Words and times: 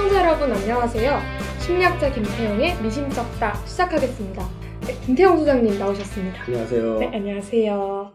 시청자 0.00 0.24
여러분 0.26 0.50
안녕하세요. 0.50 1.20
심리학자 1.58 2.10
김태형의 2.10 2.80
미심쩍다 2.80 3.54
시작하겠습니다. 3.66 4.48
네, 4.86 4.94
김태형 5.04 5.36
소장님 5.36 5.78
나오셨습니다. 5.78 6.42
안녕하세요. 6.46 6.98
네, 7.00 7.10
안녕하세요. 7.12 8.10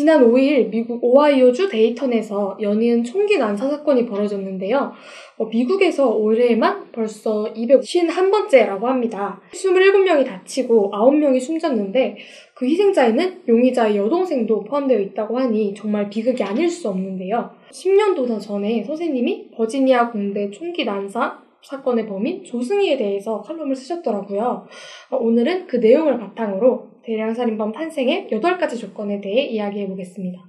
지난 0.00 0.32
5일 0.32 0.70
미국 0.70 1.04
오하이오주 1.04 1.68
데이턴에서 1.68 2.56
연이은 2.58 3.04
총기 3.04 3.36
난사 3.36 3.68
사건이 3.68 4.06
벌어졌는데요. 4.06 4.94
어, 5.36 5.44
미국에서 5.44 6.08
올해에만 6.08 6.90
벌써 6.90 7.52
251번째라고 7.52 8.84
합니다. 8.84 9.38
27명이 9.52 10.24
다치고 10.24 10.90
9명이 10.90 11.38
숨졌는데 11.38 12.16
그 12.54 12.64
희생자에는 12.64 13.42
용의자의 13.46 13.98
여동생도 13.98 14.64
포함되어 14.64 15.00
있다고 15.00 15.38
하니 15.38 15.74
정말 15.74 16.08
비극이 16.08 16.42
아닐 16.42 16.70
수 16.70 16.88
없는데요. 16.88 17.50
10년도 17.70 18.40
전에 18.40 18.82
선생님이 18.82 19.50
버지니아 19.50 20.12
공대 20.12 20.50
총기 20.50 20.86
난사 20.86 21.42
사건의 21.62 22.06
범인 22.06 22.42
조승희에 22.42 22.96
대해서 22.96 23.42
칼럼을 23.42 23.76
쓰셨더라고요. 23.76 24.66
어, 25.10 25.16
오늘은 25.18 25.66
그 25.66 25.76
내용을 25.76 26.18
바탕으로 26.18 26.89
대량살인범 27.10 27.72
탄생의 27.72 28.28
8가지 28.30 28.78
조건에 28.78 29.20
대해 29.20 29.46
이야기해 29.46 29.88
보겠습니다. 29.88 30.46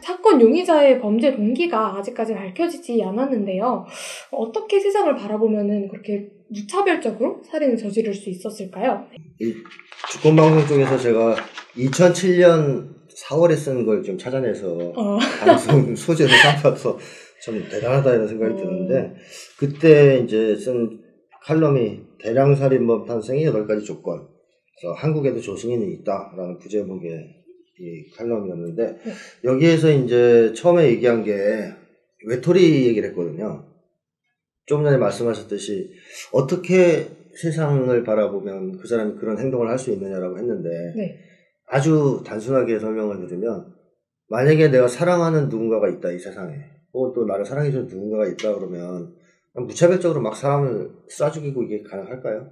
사건 0.00 0.40
용의자의 0.40 1.00
범죄 1.00 1.34
동기가 1.36 1.98
아직까지 1.98 2.34
밝혀지지 2.34 3.02
않았는데요. 3.02 3.84
어떻게 4.32 4.80
세상을 4.80 5.14
바라보면 5.14 5.88
그렇게 5.88 6.28
무차별적으로 6.48 7.42
살인을 7.44 7.76
저지를 7.76 8.14
수 8.14 8.30
있었을까요? 8.30 9.04
이 9.40 9.54
주권방송 10.10 10.66
쪽에서 10.66 10.96
제가 10.98 11.36
2007년 11.76 12.88
4월에 13.28 13.54
쓴 13.54 13.84
걸 13.84 14.02
좀 14.02 14.16
찾아내서 14.16 14.92
어. 14.96 15.18
방송 15.44 15.94
소재로 15.94 16.30
삼아서 16.62 16.98
좀 17.42 17.62
대단하다 17.70 18.14
이런 18.14 18.26
생각이 18.28 18.54
어. 18.54 18.56
드는데 18.56 19.14
그때 19.58 20.18
이제 20.24 20.56
쓴 20.56 20.98
칼럼이 21.42 22.02
대량살인범 22.18 23.06
탄생의 23.06 23.46
8가지 23.46 23.84
조건 23.84 24.28
그래서 24.80 24.94
한국에도 24.96 25.40
조승인이 25.40 25.92
있다라는 25.94 26.58
부제목의 26.58 27.40
이 27.78 28.10
칼럼이었는데 28.16 28.84
네. 28.84 29.12
여기에서 29.44 29.90
이제 29.90 30.52
처음에 30.54 30.86
얘기한 30.88 31.24
게 31.24 31.72
외톨이 32.26 32.86
얘기를 32.86 33.08
했거든요. 33.10 33.64
좀 34.66 34.84
전에 34.84 34.98
말씀하셨듯이 34.98 35.90
어떻게 36.32 37.08
세상을 37.40 38.04
바라보면 38.04 38.78
그 38.78 38.86
사람이 38.86 39.14
그런 39.14 39.38
행동을 39.38 39.68
할 39.68 39.78
수 39.78 39.90
있느냐라고 39.92 40.38
했는데 40.38 40.68
네. 40.96 41.18
아주 41.66 42.22
단순하게 42.26 42.78
설명을 42.78 43.26
드리면 43.26 43.74
만약에 44.28 44.68
내가 44.68 44.86
사랑하는 44.86 45.48
누군가가 45.48 45.88
있다 45.88 46.10
이 46.12 46.18
세상에 46.18 46.54
혹은 46.92 47.12
또 47.14 47.24
나를 47.24 47.44
사랑해주는 47.44 47.86
누군가가 47.86 48.26
있다 48.26 48.54
그러면 48.54 49.14
무차별적으로 49.54 50.20
막 50.20 50.36
사람을 50.36 50.90
쏴 51.10 51.32
죽이고 51.32 51.62
이게 51.64 51.82
가능할까요? 51.82 52.50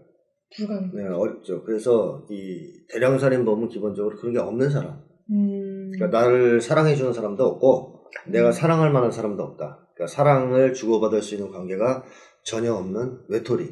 불가능. 0.56 0.90
네 0.94 1.06
어렵죠. 1.06 1.62
그래서 1.64 2.26
이 2.30 2.84
대량 2.88 3.18
살인범은 3.18 3.68
기본적으로 3.68 4.16
그런 4.16 4.32
게 4.32 4.38
없는 4.38 4.70
사람. 4.70 5.02
음. 5.30 5.90
그러니까 5.92 6.18
나를 6.18 6.60
사랑해 6.60 6.94
주는 6.94 7.12
사람도 7.12 7.44
없고 7.44 8.04
내가 8.28 8.52
사랑할 8.52 8.90
만한 8.90 9.10
사람도 9.10 9.42
없다. 9.42 9.88
그러니까 9.94 10.06
사랑을 10.06 10.72
주고받을 10.72 11.22
수 11.22 11.34
있는 11.34 11.50
관계가 11.50 12.04
전혀 12.42 12.72
없는 12.72 13.20
외톨이. 13.28 13.68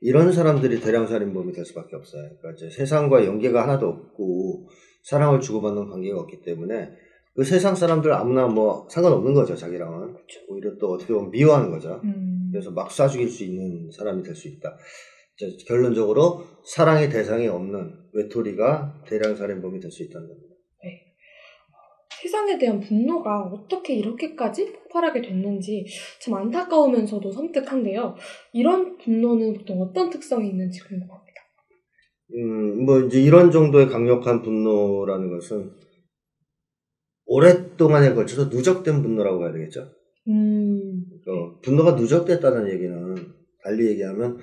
이런 0.00 0.32
사람들이 0.32 0.80
대량 0.80 1.06
살인범이 1.06 1.52
될 1.52 1.64
수밖에 1.64 1.94
없어요. 1.94 2.22
그러니까 2.40 2.50
이제 2.56 2.70
세상과 2.70 3.24
연계가 3.24 3.62
하나도 3.62 3.86
없고 3.86 4.68
사랑을 5.04 5.40
주고받는 5.40 5.88
관계가 5.88 6.18
없기 6.20 6.42
때문에 6.42 6.90
그 7.34 7.44
세상 7.44 7.74
사람들 7.74 8.12
아무나 8.12 8.46
뭐 8.46 8.86
상관없는 8.90 9.32
거죠, 9.32 9.54
자기랑은. 9.54 10.16
오히려 10.48 10.76
또 10.78 10.92
어떻게 10.92 11.14
보면 11.14 11.30
미워하는 11.30 11.70
거죠. 11.70 12.00
음. 12.04 12.41
그래서 12.52 12.70
막 12.70 12.90
쏴 12.90 13.08
죽일 13.10 13.28
수 13.28 13.44
있는 13.44 13.90
사람이 13.90 14.22
될 14.22 14.34
수 14.34 14.48
있다. 14.48 14.76
결론적으로 15.66 16.44
사랑의 16.64 17.08
대상이 17.10 17.48
없는 17.48 17.92
외톨이가 18.12 19.02
대량 19.08 19.34
살인범이 19.34 19.80
될 19.80 19.90
수 19.90 20.02
있다는 20.04 20.28
겁니다. 20.28 20.52
세상에 22.22 22.56
대한 22.56 22.78
분노가 22.78 23.40
어떻게 23.46 23.94
이렇게까지 23.94 24.72
폭발하게 24.72 25.22
됐는지 25.22 25.84
참 26.20 26.34
안타까우면서도 26.34 27.32
섬뜩한데요. 27.32 28.14
이런 28.52 28.96
분노는 28.98 29.54
보통 29.54 29.82
어떤 29.82 30.08
특성이 30.08 30.50
있는지 30.50 30.80
궁금합니다. 30.84 31.32
음, 32.34 32.84
뭐, 32.84 33.00
이제 33.00 33.20
이런 33.20 33.50
정도의 33.50 33.88
강력한 33.88 34.40
분노라는 34.42 35.30
것은 35.30 35.72
오랫동안에 37.26 38.14
걸쳐서 38.14 38.44
누적된 38.50 39.02
분노라고 39.02 39.40
봐야 39.40 39.52
되겠죠. 39.52 39.90
음, 40.28 41.04
어, 41.26 41.60
분노가 41.60 41.92
누적됐다는 41.92 42.70
얘기는 42.72 43.16
달리 43.64 43.88
얘기하면 43.88 44.38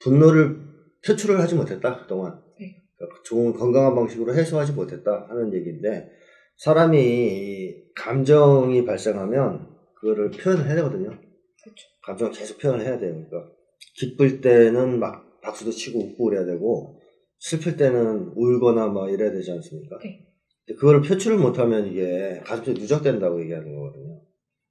분노를 0.00 0.58
표출을 1.06 1.40
하지 1.40 1.54
못했다, 1.54 2.00
그동안. 2.00 2.40
네. 2.58 2.82
그러니까 2.96 3.22
좋은 3.24 3.52
건강한 3.52 3.94
방식으로 3.94 4.34
해소하지 4.34 4.72
못했다 4.72 5.26
하는 5.28 5.52
얘기인데 5.52 6.10
사람이 6.56 6.98
이 6.98 7.74
감정이 7.94 8.84
발생하면 8.84 9.68
그거를 9.96 10.30
표현을 10.30 10.66
해야 10.66 10.76
되거든요. 10.76 11.10
그렇죠. 11.10 11.88
감정을 12.02 12.32
계속 12.32 12.58
표현을 12.58 12.84
해야 12.84 12.98
돼요. 12.98 13.14
그러니까 13.14 13.50
기쁠 13.96 14.40
때는 14.40 14.98
막 14.98 15.40
박수도 15.40 15.70
치고 15.70 16.00
웃고 16.00 16.24
그래야 16.24 16.44
되고 16.44 17.00
슬플 17.38 17.76
때는 17.76 18.32
울거나 18.34 18.88
막 18.88 19.10
이래야 19.10 19.30
되지 19.30 19.52
않습니까? 19.52 19.98
네. 20.02 20.26
근데 20.66 20.78
그거를 20.78 21.02
표출을 21.02 21.38
못하면 21.38 21.86
이게 21.86 22.40
가슴속에 22.44 22.80
누적된다고 22.80 23.40
얘기하는 23.42 23.74
거거든요. 23.74 24.03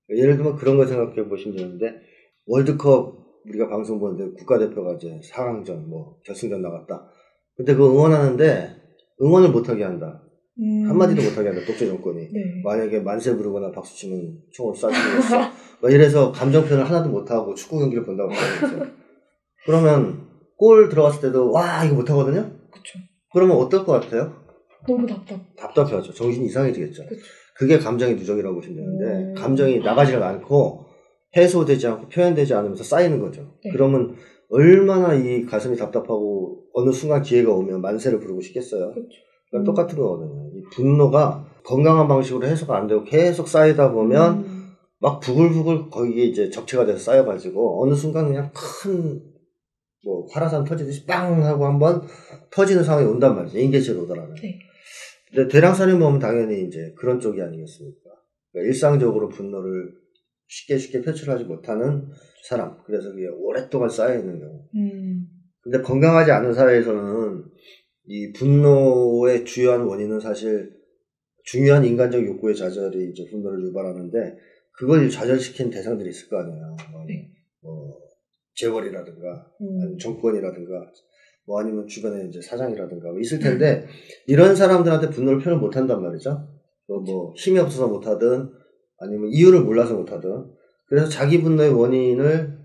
예를 0.10 0.36
들면 0.38 0.56
그런 0.56 0.78
거 0.78 0.86
생각해 0.86 1.28
보시면 1.28 1.58
되는데 1.58 1.96
월드컵 2.46 3.24
우리가 3.48 3.68
방송 3.68 4.00
보는데 4.00 4.32
국가대표가 4.38 4.94
이제 4.96 5.20
4강전 5.32 5.86
뭐 5.88 6.18
결승전 6.26 6.62
나갔다. 6.62 7.10
근데 7.56 7.76
그 7.76 7.86
응원하는데 7.86 8.70
응원을 9.22 9.50
못하게 9.50 9.84
한다. 9.84 10.24
음. 10.60 10.90
한마디도 10.90 11.22
못하게 11.22 11.50
한다. 11.50 11.66
독재 11.66 11.88
정권이. 11.88 12.20
네. 12.32 12.62
만약에 12.64 13.00
만세 13.00 13.36
부르거나 13.36 13.72
박수 13.72 13.96
치면 13.96 14.40
총을 14.52 14.76
쏴주고 14.76 15.52
막 15.82 15.92
이래서 15.92 16.32
감정 16.32 16.64
표현을 16.64 16.86
하나도 16.86 17.10
못하고 17.10 17.54
축구 17.56 17.80
경기를 17.80 18.04
본다고 18.04 18.32
하죠. 18.32 18.86
그러면 19.66 20.28
골 20.58 20.90
들어갔을 20.90 21.22
때도 21.22 21.52
와 21.52 21.84
이거 21.84 21.96
못하거든요. 21.96 22.42
그렇죠. 22.72 23.00
그러면 23.34 23.58
어떨 23.58 23.86
것 23.86 23.94
같아요? 23.94 24.44
너무 24.88 25.08
답답. 25.08 25.40
답답해하죠. 25.56 26.14
정신이 26.14 26.46
이상해지겠죠. 26.48 27.06
그쵸. 27.08 27.22
그게 27.56 27.78
감정의 27.78 28.16
누적이라고 28.16 28.56
보시면 28.56 28.78
되는데 28.78 29.30
음. 29.30 29.34
감정이 29.36 29.80
나가지를 29.80 30.22
않고 30.22 30.86
해소되지 31.36 31.88
않고 31.88 32.10
표현되지 32.10 32.54
않으면서 32.54 32.84
쌓이는 32.84 33.20
거죠. 33.20 33.42
네. 33.64 33.72
그러면 33.72 34.16
얼마나 34.50 35.14
이 35.14 35.46
가슴이 35.46 35.76
답답하고 35.78 36.64
어느 36.74 36.92
순간 36.92 37.22
기회가 37.22 37.52
오면 37.54 37.82
만세를 37.82 38.20
부르고 38.20 38.42
싶겠어요. 38.42 38.92
그렇죠. 38.94 39.10
그러니까 39.50 39.72
똑같은 39.72 39.98
거거든요. 39.98 40.50
이 40.56 40.62
분노가 40.74 41.46
건강한 41.64 42.08
방식으로 42.08 42.46
해소가 42.46 42.78
안 42.78 42.88
되고 42.88 43.04
계속 43.04 43.48
쌓이다 43.48 43.92
보면 43.92 44.34
음. 44.40 44.74
막 45.00 45.20
부글부글 45.20 45.90
거기에 45.90 46.26
이제 46.26 46.50
적체가 46.50 46.86
돼서 46.86 47.00
쌓여가지고 47.00 47.84
어느 47.84 47.94
순간 47.96 48.28
그냥 48.28 48.52
큰 48.54 49.34
뭐 50.04 50.28
화라산 50.32 50.64
터지듯이 50.64 51.06
빵 51.06 51.44
하고 51.44 51.66
한번 51.66 52.02
터지는 52.52 52.84
상황이 52.84 53.08
온단 53.08 53.36
말이죠. 53.36 53.58
인계체로 53.58 54.04
오더라면. 54.04 54.36
네. 54.36 54.60
근데 55.34 55.48
대량 55.48 55.74
살인범은 55.74 56.20
당연히 56.20 56.66
이제 56.68 56.94
그런 56.96 57.20
쪽이 57.20 57.42
아니겠습니까? 57.42 58.10
그러니까 58.52 58.68
일상적으로 58.68 59.30
분노를 59.30 59.92
쉽게 60.48 60.78
쉽게 60.78 61.02
표출하지 61.02 61.46
못하는 61.46 62.08
사람. 62.48 62.78
그래서 62.86 63.10
그게 63.10 63.28
오랫동안 63.28 63.90
쌓여있는 63.90 64.40
경우. 64.40 64.68
음. 64.76 65.28
근데 65.62 65.82
건강하지 65.82 66.32
않은 66.32 66.54
사회에서는 66.54 67.46
이 68.06 68.32
분노의 68.34 69.46
주요한 69.46 69.82
원인은 69.82 70.20
사실 70.20 70.72
중요한 71.46 71.84
인간적 71.84 72.24
욕구의 72.26 72.56
좌절이 72.56 73.10
이제 73.12 73.26
분노를 73.32 73.64
유발하는데 73.66 74.38
그걸 74.74 75.10
좌절시킨 75.10 75.70
대상들이 75.70 76.10
있을 76.10 76.30
거 76.30 76.38
아니에요. 76.40 76.76
뭐, 76.92 77.06
네. 77.08 77.32
뭐 77.62 77.98
재벌이라든가 78.56 79.52
음. 79.62 79.98
정권이라든가 79.98 80.92
뭐 81.46 81.60
아니면 81.60 81.88
주변에 81.88 82.28
이제 82.28 82.42
사장이라든가 82.42 83.10
뭐 83.12 83.20
있을 83.20 83.40
텐데 83.40 83.86
이런 84.28 84.56
사람들한테 84.56 85.10
분노를 85.10 85.40
표현 85.40 85.60
못 85.60 85.76
한단 85.76 86.02
말이죠. 86.02 86.48
뭐, 86.88 87.00
뭐 87.02 87.34
힘이 87.36 87.60
없어서 87.60 87.88
못 87.88 88.06
하든 88.08 88.50
아니면 89.00 89.30
이유를 89.32 89.62
몰라서 89.62 89.96
못 89.96 90.12
하든 90.12 90.52
그래서 90.88 91.10
자기 91.10 91.42
분노의 91.42 91.74
원인을 91.74 92.60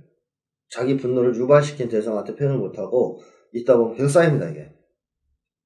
자기 0.71 0.97
분노를 0.97 1.35
유발시킨 1.35 1.89
대상한테 1.89 2.35
표현을 2.37 2.59
못 2.59 2.79
하고 2.79 3.21
있다 3.53 3.77
보면 3.77 3.97
계속 3.97 4.09
쌓입니다 4.09 4.51
이게. 4.51 4.71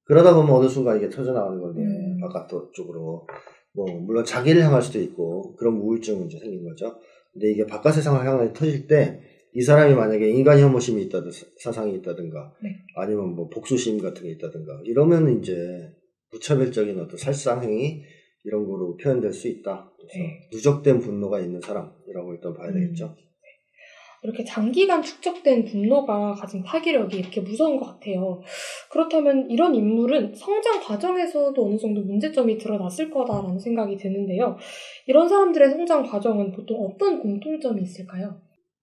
그러다 0.05 0.33
보면 0.35 0.53
어느 0.55 0.67
순간 0.67 0.97
이게 0.97 1.09
터져 1.09 1.33
나가는 1.33 1.59
건데 1.59 1.81
음. 1.81 2.19
바깥 2.19 2.49
쪽으로 2.73 3.27
뭐 3.73 3.85
물론 4.01 4.23
자기를 4.23 4.61
향할 4.63 4.81
수도 4.81 4.99
있고 4.99 5.55
그런 5.55 5.75
우울증이 5.75 6.25
이제 6.25 6.39
생긴 6.39 6.63
거죠. 6.63 6.95
근데 7.31 7.51
이게 7.51 7.65
바깥 7.65 7.93
세상을 7.95 8.25
향해 8.25 8.53
터질 8.53 8.87
때 8.87 9.21
이 9.55 9.61
사람이 9.61 9.93
만약에 9.93 10.29
인간 10.29 10.59
혐오심이 10.59 11.03
있다든 11.03 11.31
사상이 11.59 11.95
있다든가 11.95 12.53
네. 12.63 12.69
아니면 12.95 13.35
뭐 13.35 13.49
복수심 13.49 14.01
같은 14.01 14.23
게 14.23 14.31
있다든가 14.31 14.81
이러면 14.85 15.39
이제 15.39 15.55
무차별적인 16.31 16.99
어떤 16.99 17.17
살상행위 17.17 18.01
이런 18.45 18.65
거로 18.65 18.97
표현될 18.97 19.31
수 19.31 19.47
있다. 19.47 19.91
그래서 19.95 20.17
네. 20.17 20.49
누적된 20.51 20.99
분노가 20.99 21.39
있는 21.39 21.61
사람이라고 21.61 22.33
일단 22.33 22.53
봐야 22.53 22.69
음. 22.69 22.73
되겠죠. 22.73 23.15
이렇게 24.23 24.43
장기간 24.45 25.01
축적된 25.01 25.65
분노가 25.65 26.33
가진 26.33 26.63
파괴력이 26.63 27.17
이렇게 27.17 27.41
무서운 27.41 27.77
것 27.77 27.85
같아요. 27.87 28.41
그렇다면 28.89 29.49
이런 29.51 29.75
인물은 29.75 30.33
성장 30.33 30.81
과정에서도 30.81 31.65
어느 31.65 31.77
정도 31.77 32.01
문제점이 32.01 32.57
드러났을 32.57 33.09
거다라는 33.09 33.59
생각이 33.59 33.97
드는데요. 33.97 34.57
이런 35.07 35.27
사람들의 35.27 35.69
성장 35.71 36.03
과정은 36.03 36.53
보통 36.53 36.85
어떤 36.85 37.19
공통점이 37.19 37.81
있을까요? 37.81 38.39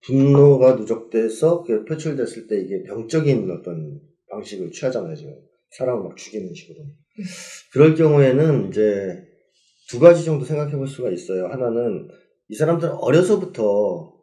분노가 0.06 0.74
누적돼서 0.76 1.62
그게 1.62 1.84
표출됐을 1.84 2.46
때 2.46 2.60
이게 2.60 2.82
병적인 2.84 3.50
어떤 3.50 4.00
방식을 4.30 4.70
취하잖아요, 4.70 5.14
지금. 5.14 5.34
사람을 5.76 6.02
막 6.04 6.16
죽이는 6.16 6.52
식으로. 6.54 6.84
그럴 7.72 7.94
경우에는 7.94 8.68
이제 8.68 9.22
두 9.88 10.00
가지 10.00 10.24
정도 10.24 10.44
생각해 10.44 10.76
볼 10.76 10.86
수가 10.86 11.10
있어요. 11.10 11.46
하나는 11.46 12.08
이 12.48 12.54
사람들은 12.54 12.94
어려서부터 12.94 14.14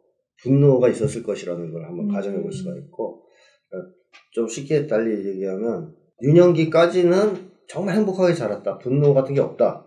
분노가 0.42 0.88
있었을 0.88 1.22
것이라는 1.22 1.72
걸 1.72 1.84
한번 1.84 2.06
음. 2.06 2.12
가정해 2.12 2.40
볼 2.40 2.52
수가 2.52 2.76
있고, 2.76 3.24
그러니까 3.68 3.94
좀 4.32 4.48
쉽게 4.48 4.86
달리 4.86 5.26
얘기하면, 5.28 5.94
유년기까지는 6.22 7.48
정말 7.68 7.96
행복하게 7.96 8.34
자랐다. 8.34 8.78
분노 8.78 9.14
같은 9.14 9.34
게 9.34 9.40
없다. 9.40 9.86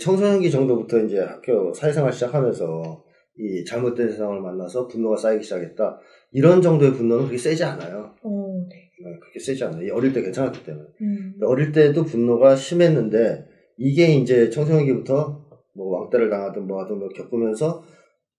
청소년기 0.00 0.50
정도부터 0.50 1.00
이제 1.00 1.20
학교 1.20 1.72
사회생활 1.74 2.12
시작하면서 2.12 3.04
이 3.38 3.64
잘못된 3.64 4.10
세상을 4.10 4.40
만나서 4.40 4.86
분노가 4.88 5.16
쌓이기 5.16 5.42
시작했다. 5.42 5.98
이런 6.32 6.60
정도의 6.60 6.92
분노는 6.92 7.24
그렇게 7.24 7.38
세지 7.38 7.64
않아요. 7.64 8.14
어, 8.22 8.66
네. 8.68 8.90
어, 9.04 9.18
그렇게 9.20 9.38
세지 9.40 9.64
않아요. 9.64 9.82
이 9.82 9.90
어릴 9.90 10.12
때 10.12 10.22
괜찮았기 10.22 10.64
때문에. 10.64 10.86
음. 11.00 11.34
어릴 11.42 11.72
때도 11.72 12.04
분노가 12.04 12.54
심했는데 12.56 13.46
이게 13.78 14.14
이제 14.14 14.50
청소년기부터 14.50 15.44
뭐 15.74 16.00
왕따를 16.00 16.28
당하든 16.28 16.66
뭐 16.66 16.82
하든 16.82 16.98
뭐 16.98 17.08
겪으면서 17.08 17.82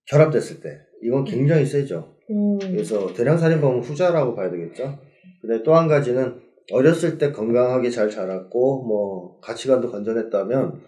결합됐을 0.07 0.61
때 0.61 0.79
이건 1.01 1.23
굉장히 1.25 1.65
세죠. 1.65 2.15
음. 2.29 2.59
그래서 2.59 3.11
대량 3.13 3.37
살인범은 3.37 3.81
후자라고 3.81 4.35
봐야 4.35 4.49
되겠죠. 4.51 4.99
근데 5.41 5.63
또 5.63 5.73
한 5.73 5.87
가지는 5.87 6.39
어렸을 6.71 7.17
때 7.17 7.31
건강하게 7.31 7.89
잘 7.89 8.09
자랐고 8.09 8.83
뭐 8.83 9.39
가치관도 9.41 9.91
건전했다면 9.91 10.81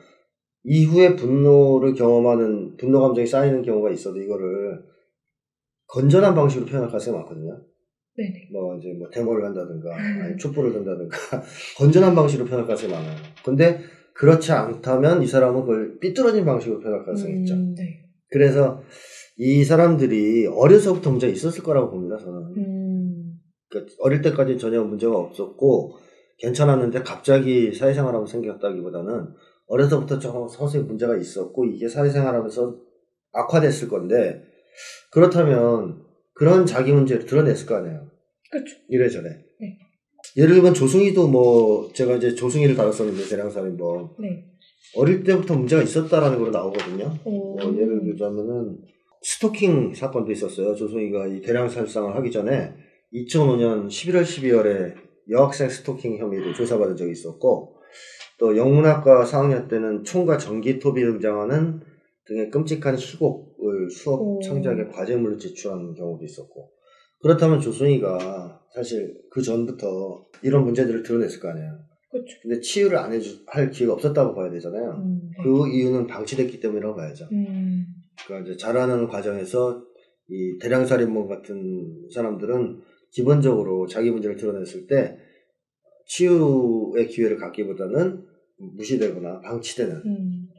이후에 0.66 1.16
분노를 1.16 1.94
경험하는 1.94 2.76
분노 2.78 3.02
감정이 3.02 3.28
쌓이는 3.28 3.62
경우가 3.62 3.92
있어도 3.92 4.20
이거를 4.20 4.84
건전한 5.88 6.34
방식으로 6.34 6.66
표현할 6.66 6.90
가능성이 6.90 7.18
많거든요. 7.18 7.62
네네. 8.18 8.50
뭐 8.52 8.76
이제 8.78 8.94
뭐 8.98 9.10
데모를 9.10 9.46
한다든가 9.46 9.96
아니 9.96 10.38
촛불을 10.38 10.72
든다든가 10.72 11.18
건전한 11.78 12.16
방식으로 12.16 12.48
표현할 12.48 12.66
가능성이 12.66 12.92
많아요. 12.94 13.16
근데 13.44 13.80
그렇지 14.14 14.52
않다면 14.52 15.22
이 15.22 15.28
사람은 15.28 15.62
그걸 15.62 16.00
삐뚤어진 16.00 16.46
방식으로 16.46 16.80
표현할 16.80 17.06
가능성이 17.06 17.42
있죠. 17.42 17.54
음, 17.54 17.76
네. 17.78 18.06
그래서 18.30 18.82
이 19.38 19.64
사람들이 19.64 20.48
어려서부터 20.48 21.12
문제가 21.12 21.32
있었을 21.32 21.64
거라고 21.64 21.92
봅니다. 21.92 22.18
저는 22.18 22.54
음. 22.58 23.34
그러니까 23.70 23.94
어릴 24.00 24.22
때까지 24.22 24.58
전혀 24.58 24.82
문제가 24.82 25.18
없었고 25.18 25.98
괜찮았는데 26.38 27.04
갑자기 27.04 27.74
사회생활하면서 27.74 28.32
생겼다기보다는 28.32 29.28
어려서부터 29.68 30.20
좀 30.20 30.48
서서히 30.48 30.84
문제가 30.84 31.16
있었고 31.18 31.66
이게 31.66 31.88
사회생활하면서 31.88 32.76
악화됐을 33.32 33.88
건데 33.90 34.44
그렇다면 35.12 36.04
그런 36.34 36.66
자기 36.66 36.92
문제를 36.92 37.26
드러냈을 37.26 37.66
거 37.66 37.76
아니에요. 37.76 38.10
그렇죠. 38.52 38.76
이래저래. 38.90 39.30
네. 39.30 39.78
예를 40.38 40.56
들면 40.56 40.74
조승희도 40.74 41.28
뭐 41.28 41.92
제가 41.94 42.16
이제 42.16 42.36
조승희를 42.36 42.76
다뤘었는데 42.76 43.28
대량살인 43.30 43.78
뭐 43.78 44.16
네. 44.20 44.46
어릴 44.96 45.24
때부터 45.24 45.56
문제가 45.56 45.82
있었다라는 45.82 46.38
걸로 46.38 46.52
나오거든요. 46.52 47.06
어, 47.24 47.30
뭐 47.30 47.58
예를 47.62 48.04
들자면은 48.04 48.78
스토킹 49.22 49.94
사건도 49.94 50.32
있었어요. 50.32 50.76
조승희가 50.76 51.28
이 51.28 51.42
대량 51.42 51.68
살상을 51.68 52.16
하기 52.16 52.32
전에 52.32 52.74
2005년 53.14 53.88
11월 53.88 54.24
12월에 54.24 54.94
여학생 55.30 55.70
스토킹 55.70 56.18
혐의로 56.18 56.54
조사받은 56.54 56.96
적이 56.96 57.12
있었고 57.12 57.76
또 58.38 58.58
영문학과 58.58 59.24
4학년 59.24 59.70
때는 59.70 60.04
총과 60.04 60.38
전기톱이 60.38 61.02
등장하는 61.02 61.80
등의 62.26 62.50
끔찍한 62.50 62.98
희곡을 62.98 63.90
수업 63.90 64.20
오. 64.22 64.40
창작에 64.42 64.86
과제물로 64.86 65.38
제출한 65.38 65.94
경우도 65.94 66.26
있었고 66.26 66.72
그렇다면 67.22 67.60
조승희가 67.62 68.62
사실 68.74 69.16
그 69.32 69.42
전부터 69.42 70.26
이런 70.44 70.64
문제들을 70.66 71.04
드러냈을 71.04 71.40
거 71.40 71.50
아니에요. 71.50 71.80
그렇죠. 72.12 72.38
근데 72.42 72.60
치유를 72.60 72.98
안 72.98 73.12
해줄 73.14 73.40
할 73.48 73.70
기회가 73.70 73.94
없었다고 73.94 74.36
봐야 74.36 74.50
되잖아요. 74.50 74.92
음, 74.92 75.30
네. 75.38 75.44
그 75.44 75.68
이유는 75.70 76.08
방치됐기 76.08 76.60
때문이라고 76.60 76.96
봐야죠. 76.96 77.28
음. 77.32 77.86
그러니까 78.26 78.50
이제 78.50 78.58
자라는 78.58 79.08
과정에서 79.08 79.84
이 80.30 80.58
대량살인범 80.60 81.28
같은 81.28 82.08
사람들은 82.14 82.82
기본적으로 83.12 83.88
자기 83.88 84.12
문제를 84.12 84.36
드러냈을 84.36 84.88
때 84.88 85.18
치유의 86.06 87.08
기회를 87.08 87.38
갖기보다는 87.38 88.24
무시되거나 88.58 89.42
방치되는 89.42 89.96
음. 90.06 90.50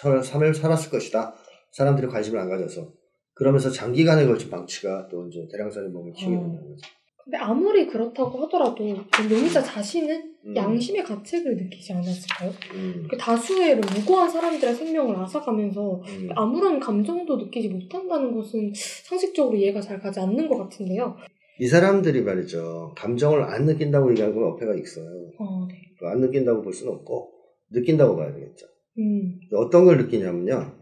살- 0.00 0.22
삶을 0.22 0.54
살았을 0.54 0.90
것이다. 0.90 1.34
사람들이 1.72 2.06
관심을 2.06 2.38
안 2.38 2.48
가져서 2.48 2.92
그러면서 3.34 3.70
장기간에 3.70 4.26
걸친 4.26 4.50
방치가 4.50 5.08
또 5.10 5.26
이제 5.26 5.46
대량살인범을 5.50 6.12
키우게 6.12 6.36
어. 6.36 6.40
된다는 6.40 6.70
거죠. 6.70 6.88
근데 7.24 7.38
아무리 7.38 7.86
그렇다고 7.86 8.38
하더라도 8.44 8.84
용의자 9.30 9.62
자신은 9.62 10.34
음. 10.44 10.54
양심의 10.54 11.02
가책을 11.04 11.56
느끼지 11.56 11.94
않았을까요? 11.94 12.50
음, 12.74 13.06
그 13.10 13.16
다수의 13.16 13.76
무고한 13.76 14.28
사람들의 14.28 14.74
생명을 14.74 15.16
앗아가면서 15.16 16.02
음. 16.06 16.28
아무런 16.36 16.78
감정도 16.78 17.36
느끼지 17.38 17.70
못한다는 17.70 18.34
것은 18.34 18.70
상식적으로 18.74 19.56
이해가 19.56 19.80
잘 19.80 19.98
가지 19.98 20.20
않는 20.20 20.46
것 20.48 20.58
같은데요. 20.58 21.16
이 21.60 21.66
사람들이 21.66 22.22
말이죠. 22.22 22.94
감정을 22.96 23.42
안 23.42 23.66
느낀다고 23.66 24.10
얘기하는 24.10 24.34
건 24.34 24.44
어폐가 24.52 24.74
있어요. 24.74 25.06
어, 25.38 25.66
네. 25.68 26.08
안 26.08 26.20
느낀다고 26.20 26.62
볼 26.62 26.72
수는 26.72 26.92
없고 26.92 27.30
느낀다고 27.72 28.16
봐야 28.16 28.32
되겠죠. 28.34 28.66
음, 28.98 29.38
어떤 29.54 29.84
걸 29.84 29.98
느끼냐면요. 29.98 30.72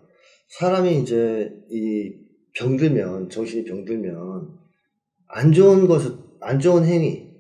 사람이 0.58 1.00
이제 1.00 1.50
이 1.70 2.12
병들면 2.58 3.30
정신이 3.30 3.64
병들면 3.64 4.48
안 5.28 5.52
좋은 5.52 5.86
것을 5.86 6.12
안 6.40 6.58
좋은 6.58 6.84
행위 6.84 7.30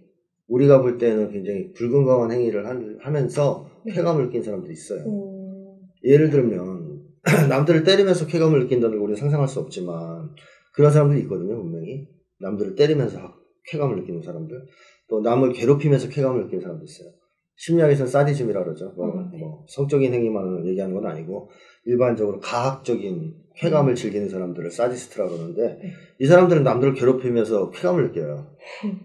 우리가 0.48 0.80
볼 0.82 0.98
때는 0.98 1.30
굉장히 1.32 1.72
불건강한 1.72 2.30
행위를 2.32 2.66
한- 2.66 2.98
하면서 3.00 3.70
네. 3.84 3.92
쾌감을 3.92 4.26
느낀 4.26 4.42
사람들이 4.42 4.72
있어요. 4.72 5.04
어, 5.06 5.78
예를 6.04 6.30
들면 6.30 7.02
남들을 7.48 7.84
때리면서 7.84 8.26
쾌감을 8.26 8.60
느낀다는 8.60 8.96
걸 8.96 9.04
우리는 9.04 9.16
상상할 9.16 9.48
수 9.48 9.60
없지만 9.60 10.30
그런 10.74 10.90
사람들이 10.90 11.20
있거든요 11.22 11.56
분명히 11.56 12.08
남들을 12.42 12.74
때리면서 12.74 13.34
쾌감을 13.70 13.96
느끼는 14.00 14.22
사람들 14.22 14.66
또 15.08 15.20
남을 15.20 15.52
괴롭히면서 15.52 16.08
쾌감을 16.08 16.44
느끼는 16.44 16.62
사람도 16.62 16.84
있어요 16.84 17.12
심리학에서는 17.56 18.10
사디즘이라 18.10 18.64
그러죠 18.64 18.92
뭐, 18.96 19.06
음, 19.14 19.30
네. 19.30 19.38
뭐 19.38 19.64
성적인 19.68 20.12
행위만 20.12 20.66
얘기하는 20.66 20.94
건 20.94 21.06
아니고 21.06 21.50
일반적으로 21.84 22.40
가학적인 22.40 23.34
쾌감을 23.56 23.94
즐기는 23.94 24.28
사람들을 24.28 24.70
사디스트라 24.70 25.28
그러는데 25.28 25.62
음. 25.62 25.78
네. 25.82 25.92
이 26.18 26.26
사람들은 26.26 26.64
남들을 26.64 26.94
괴롭히면서 26.94 27.70
쾌감을 27.70 28.08
느껴요 28.08 28.54
음. 28.84 29.00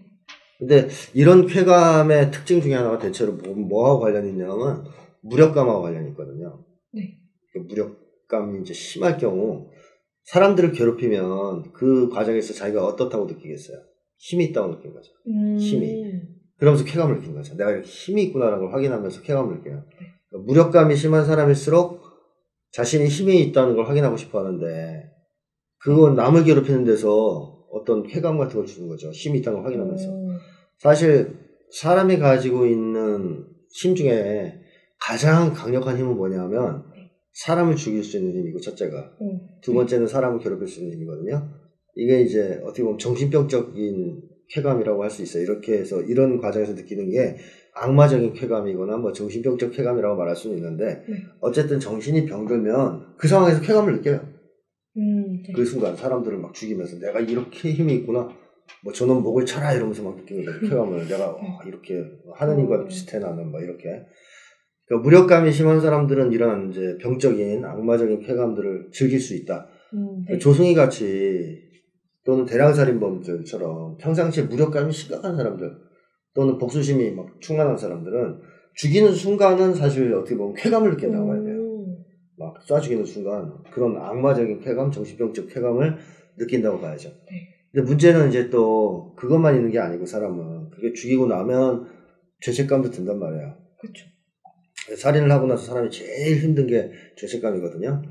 근데 0.58 0.88
이런 1.14 1.46
쾌감의 1.46 2.32
특징 2.32 2.60
중에 2.60 2.74
하나가 2.74 2.98
대체로 2.98 3.34
뭐, 3.34 3.54
뭐하고 3.54 4.00
관련이 4.00 4.30
있냐면 4.30 4.84
무력감하고 5.20 5.82
관련이 5.82 6.10
있거든요 6.10 6.64
네. 6.92 7.18
그 7.52 7.58
무력감이 7.58 8.62
이제 8.62 8.74
심할 8.74 9.18
경우 9.18 9.70
사람들을 10.28 10.72
괴롭히면 10.72 11.72
그 11.72 12.10
과정에서 12.10 12.52
자기가 12.52 12.84
어떻다고 12.84 13.24
느끼겠어요? 13.26 13.78
힘이 14.18 14.46
있다고 14.46 14.76
느낀 14.76 14.92
거죠. 14.92 15.10
음, 15.26 15.56
힘이. 15.58 16.20
그러면서 16.58 16.84
쾌감을 16.84 17.20
느낀 17.20 17.34
거죠. 17.34 17.56
내가 17.56 17.70
이렇게 17.70 17.88
힘이 17.88 18.24
있구나라는 18.24 18.64
걸 18.64 18.74
확인하면서 18.74 19.22
쾌감을 19.22 19.58
느껴요. 19.58 19.84
그러니까 20.28 20.46
무력감이 20.46 20.96
심한 20.96 21.24
사람일수록 21.24 22.02
자신이 22.72 23.06
힘이 23.06 23.40
있다는 23.44 23.74
걸 23.74 23.88
확인하고 23.88 24.18
싶어 24.18 24.40
하는데 24.40 25.10
그건 25.78 26.14
남을 26.14 26.44
괴롭히는 26.44 26.84
데서 26.84 27.64
어떤 27.70 28.02
쾌감 28.02 28.36
같은 28.36 28.56
걸 28.56 28.66
주는 28.66 28.88
거죠. 28.88 29.10
힘이 29.10 29.38
있다는 29.38 29.60
걸 29.60 29.66
확인하면서. 29.66 30.10
어, 30.10 30.28
사실 30.78 31.38
사람이 31.70 32.18
가지고 32.18 32.66
있는 32.66 33.46
힘 33.70 33.94
중에 33.94 34.60
가장 35.00 35.54
강력한 35.54 35.96
힘은 35.96 36.16
뭐냐면 36.16 36.84
사람을 37.32 37.76
죽일 37.76 38.02
수 38.02 38.16
있는 38.16 38.34
힘이고 38.34 38.60
첫째가 38.60 39.16
어, 39.20 39.40
두 39.62 39.72
번째는 39.74 40.06
사람을 40.06 40.40
괴롭힐 40.40 40.66
수 40.66 40.80
있는 40.80 40.94
힘이거든요. 40.96 41.48
이게 41.94 42.22
이제 42.22 42.60
어떻게 42.62 42.82
보면 42.82 42.98
정신병적인 42.98 44.22
쾌감이라고 44.50 45.02
할 45.02 45.10
수 45.10 45.22
있어요. 45.22 45.42
이렇게 45.42 45.74
해서 45.78 46.00
이런 46.02 46.38
과정에서 46.40 46.72
느끼는 46.72 47.10
게 47.10 47.36
악마적인 47.74 48.32
쾌감이거나 48.32 48.96
뭐 48.96 49.12
정신병적 49.12 49.72
쾌감이라고 49.72 50.16
말할 50.16 50.34
수는 50.34 50.56
있는데 50.56 51.02
네. 51.08 51.16
어쨌든 51.40 51.78
정신이 51.78 52.24
병들면 52.26 53.16
그 53.18 53.28
상황에서 53.28 53.60
쾌감을 53.60 53.96
느껴요. 53.96 54.26
음, 54.96 55.42
네. 55.46 55.52
그 55.54 55.64
순간 55.64 55.96
사람들을 55.96 56.38
막 56.38 56.54
죽이면서 56.54 56.98
내가 56.98 57.20
이렇게 57.20 57.72
힘이 57.72 57.94
있구나. 57.96 58.28
뭐 58.82 58.92
저놈 58.92 59.22
목을 59.22 59.44
쳐라 59.46 59.72
이러면서 59.74 60.02
막 60.02 60.16
느끼는 60.16 60.44
거죠. 60.44 60.60
쾌감을 60.68 61.08
내가 61.08 61.30
와, 61.32 61.40
이렇게 61.66 62.04
하느님과 62.34 62.86
비슷해 62.86 63.18
나는 63.18 63.52
막 63.52 63.62
이렇게. 63.62 64.06
그러니까 64.88 65.04
무력감이 65.04 65.52
심한 65.52 65.80
사람들은 65.80 66.32
이런 66.32 66.70
이제 66.70 66.96
병적인 67.00 67.64
악마적인 67.64 68.20
쾌감들을 68.20 68.88
즐길 68.92 69.20
수 69.20 69.34
있다. 69.36 69.68
음, 69.94 70.24
네. 70.28 70.38
조승희 70.38 70.74
같이 70.74 71.68
또는 72.24 72.44
대량살인범들처럼 72.46 73.98
평상시에 73.98 74.44
무력감이 74.44 74.92
심각한 74.92 75.36
사람들 75.36 75.70
또는 76.34 76.58
복수심이 76.58 77.10
막 77.12 77.26
충만한 77.40 77.76
사람들은 77.76 78.40
죽이는 78.74 79.12
순간은 79.12 79.74
사실 79.74 80.12
어떻게 80.14 80.36
보면 80.36 80.54
쾌감을 80.54 80.90
느낀다고 80.90 81.34
해야 81.34 81.42
돼요. 81.42 81.54
음, 81.54 81.96
막쏴 82.38 82.80
죽이는 82.80 83.04
순간 83.04 83.52
그런 83.70 83.96
악마적인 83.96 84.60
쾌감, 84.60 84.90
정신병적 84.90 85.48
쾌감을 85.48 85.96
느낀다고 86.36 86.80
봐야죠. 86.80 87.08
네. 87.08 87.48
근데 87.72 87.86
문제는 87.86 88.28
이제 88.28 88.48
또 88.48 89.14
그것만 89.16 89.56
있는 89.56 89.70
게 89.70 89.78
아니고 89.78 90.06
사람은 90.06 90.70
그게 90.70 90.92
죽이고 90.92 91.26
나면 91.26 91.86
죄책감도 92.40 92.90
든단 92.90 93.18
말이에요. 93.18 93.54
그렇죠. 93.80 94.06
살인을 94.96 95.30
하고 95.30 95.46
나서 95.46 95.64
사람이 95.64 95.90
제일 95.90 96.38
힘든 96.38 96.66
게 96.66 96.90
죄책감이거든요. 97.16 98.02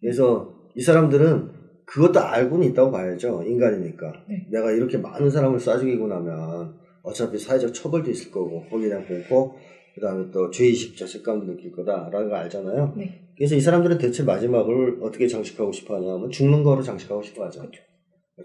그래서 0.00 0.54
이 0.74 0.82
사람들은 0.82 1.50
그것도 1.86 2.20
알고는 2.20 2.68
있다고 2.68 2.90
봐야죠. 2.90 3.42
인간이니까. 3.46 4.24
네. 4.28 4.46
내가 4.50 4.72
이렇게 4.72 4.98
많은 4.98 5.30
사람을 5.30 5.58
쏴 5.58 5.80
죽이고 5.80 6.06
나면 6.06 6.74
어차피 7.02 7.38
사회적 7.38 7.74
처벌도 7.74 8.10
있을 8.10 8.30
거고 8.30 8.64
거기에 8.68 8.88
대한 8.88 9.06
공포 9.06 9.54
그 9.94 10.00
다음에 10.00 10.30
또 10.32 10.50
죄의식 10.50 10.96
죄책감도 10.96 11.46
느낄 11.46 11.70
거다라는 11.72 12.28
거 12.28 12.36
알잖아요. 12.36 12.94
네. 12.96 13.20
그래서 13.36 13.54
이 13.54 13.60
사람들은 13.60 13.98
대체 13.98 14.22
마지막을 14.22 14.98
어떻게 15.02 15.26
장식하고 15.26 15.72
싶어 15.72 15.96
하냐면 15.96 16.30
죽는 16.30 16.62
거로 16.62 16.82
장식하고 16.82 17.22
싶어 17.22 17.44
하죠. 17.44 17.60
그렇죠. 17.60 17.82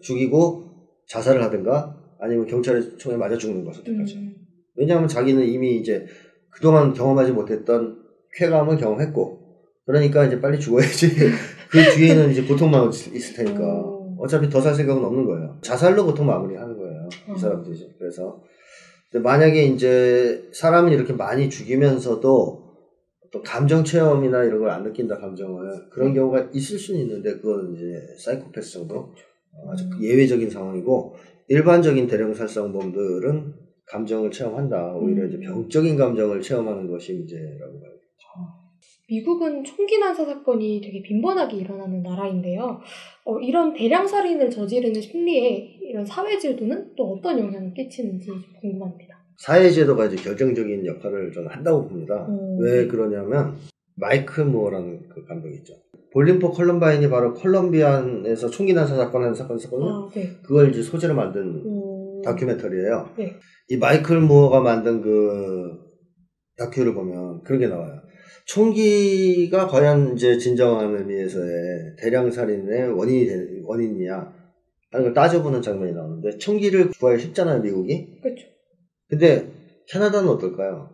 죽이고 0.01 0.65
자살을 1.08 1.41
하든가 1.43 1.96
아니면 2.19 2.46
경찰의 2.46 2.98
총에 2.98 3.15
맞아 3.17 3.38
죽는 3.38 3.65
것을 3.65 3.84
택하죠. 3.84 4.17
음, 4.17 4.36
왜냐하면 4.75 5.08
자기는 5.08 5.43
이미 5.48 5.77
이제 5.77 6.05
그동안 6.51 6.94
경험하지 6.94 7.32
못했던 7.32 7.98
쾌감을 8.36 8.77
경험했고 8.77 9.39
그러니까 9.86 10.25
이제 10.25 10.39
빨리 10.39 10.60
죽어야지 10.60 11.10
그 11.72 11.84
뒤에는 11.96 12.32
이제 12.32 12.44
고통만 12.44 12.89
있을 12.89 13.36
테니까 13.36 13.63
오. 13.63 14.15
어차피 14.20 14.50
더 14.50 14.60
살 14.62 14.75
생각은 14.75 15.03
없는 15.03 15.25
거예요. 15.25 15.58
자살로 15.62 16.06
보통 16.06 16.25
마무리하는 16.25 16.77
거예요. 16.77 17.10
어. 17.27 17.34
이 17.36 17.39
사람들이. 17.39 17.96
그래서 17.98 18.41
만약에 19.13 19.63
이제 19.65 20.50
사람을 20.53 20.91
이렇게 20.91 21.13
많이 21.13 21.50
죽이면서도 21.50 22.70
어떤 23.25 23.44
감정 23.44 23.84
체험이나 23.84 24.44
이런 24.44 24.60
걸 24.60 24.70
안 24.70 24.84
느낀다 24.84 25.18
감정을 25.18 25.89
그런 25.89 26.10
네. 26.10 26.15
경우가 26.15 26.50
있을 26.53 26.77
수는 26.77 27.01
있는데 27.01 27.34
그건 27.39 27.74
이제 27.75 27.86
사이코패스 28.24 28.74
정도 28.74 29.13
어, 29.53 29.72
아주 29.72 29.86
음. 29.86 30.01
예외적인 30.01 30.50
상황이고 30.50 31.15
일반적인 31.48 32.08
대량 32.08 32.34
살상범들은 32.34 33.53
감정을 33.89 34.31
체험한다 34.31 34.93
오히려 34.93 35.24
음. 35.24 35.27
이제 35.29 35.39
병적인 35.39 35.98
감정을 35.98 36.41
체험하는 36.41 36.89
것이 36.89 37.13
문제라고 37.13 37.79
봐요. 37.79 38.00
미국은 39.10 39.63
총기 39.63 39.98
난사 39.98 40.24
사건이 40.24 40.81
되게 40.81 41.01
빈번하게 41.01 41.58
일어나는 41.58 42.03
나라인데요. 42.03 42.79
어, 43.25 43.39
이런 43.39 43.74
대량 43.74 44.05
살인을 44.05 44.51
저지르는 44.51 45.01
심리에 45.01 45.79
이런 45.81 46.05
사회 46.05 46.38
제도는 46.38 46.91
또 46.96 47.13
어떤 47.13 47.39
영향을 47.39 47.74
끼치는지 47.74 48.27
좀 48.27 48.39
궁금합니다. 48.62 49.17
사회 49.38 49.72
제도가 49.72 50.05
이제 50.05 50.15
결정적인 50.15 50.86
역할을 50.86 51.31
저는 51.31 51.50
한다고 51.50 51.88
봅니다. 51.88 52.27
음. 52.29 52.60
왜 52.60 52.86
그러냐면 52.86 53.55
마이클 53.96 54.46
무어라는 54.46 55.10
그 55.10 55.25
감독이 55.25 55.55
있죠. 55.55 55.74
Bowling 56.13 56.40
for 56.40 56.51
Columbine이 56.51 57.09
바로 57.10 57.34
컬럼바인에서 57.33 58.50
총기 58.50 58.74
난사 58.74 58.96
사건 58.96 59.24
하는 59.24 59.34
사건 59.34 59.58
있었거든요. 59.58 59.89
아, 59.89 60.10
네. 60.13 60.29
그걸 60.43 60.69
이제 60.69 60.81
소재로 60.81 61.15
만든 61.15 61.41
음, 61.65 61.99
다큐멘터리예요. 62.23 63.13
네. 63.17 63.35
이 63.69 63.77
마이클 63.77 64.19
무어가 64.21 64.61
만든 64.61 65.01
그 65.01 65.79
다큐를 66.57 66.93
보면 66.93 67.43
그런 67.43 67.59
게 67.59 67.67
나와요. 67.67 68.01
총기가 68.45 69.67
과연 69.67 70.15
이제 70.15 70.38
진정한 70.38 70.95
의미에서의 70.97 71.95
대량 71.99 72.31
살인의 72.31 72.91
원인이 72.97 73.25
되- 73.27 73.47
원인이냐 73.63 74.33
하는 74.91 75.05
걸 75.05 75.13
따져보는 75.13 75.61
장면이 75.61 75.93
나오는데 75.93 76.38
총기를 76.39 76.89
구하기 76.89 77.21
쉽잖아요, 77.21 77.61
미국이. 77.61 78.19
그렇죠. 78.21 78.47
근데 79.07 79.51
캐나다는 79.88 80.29
어떨까요? 80.29 80.89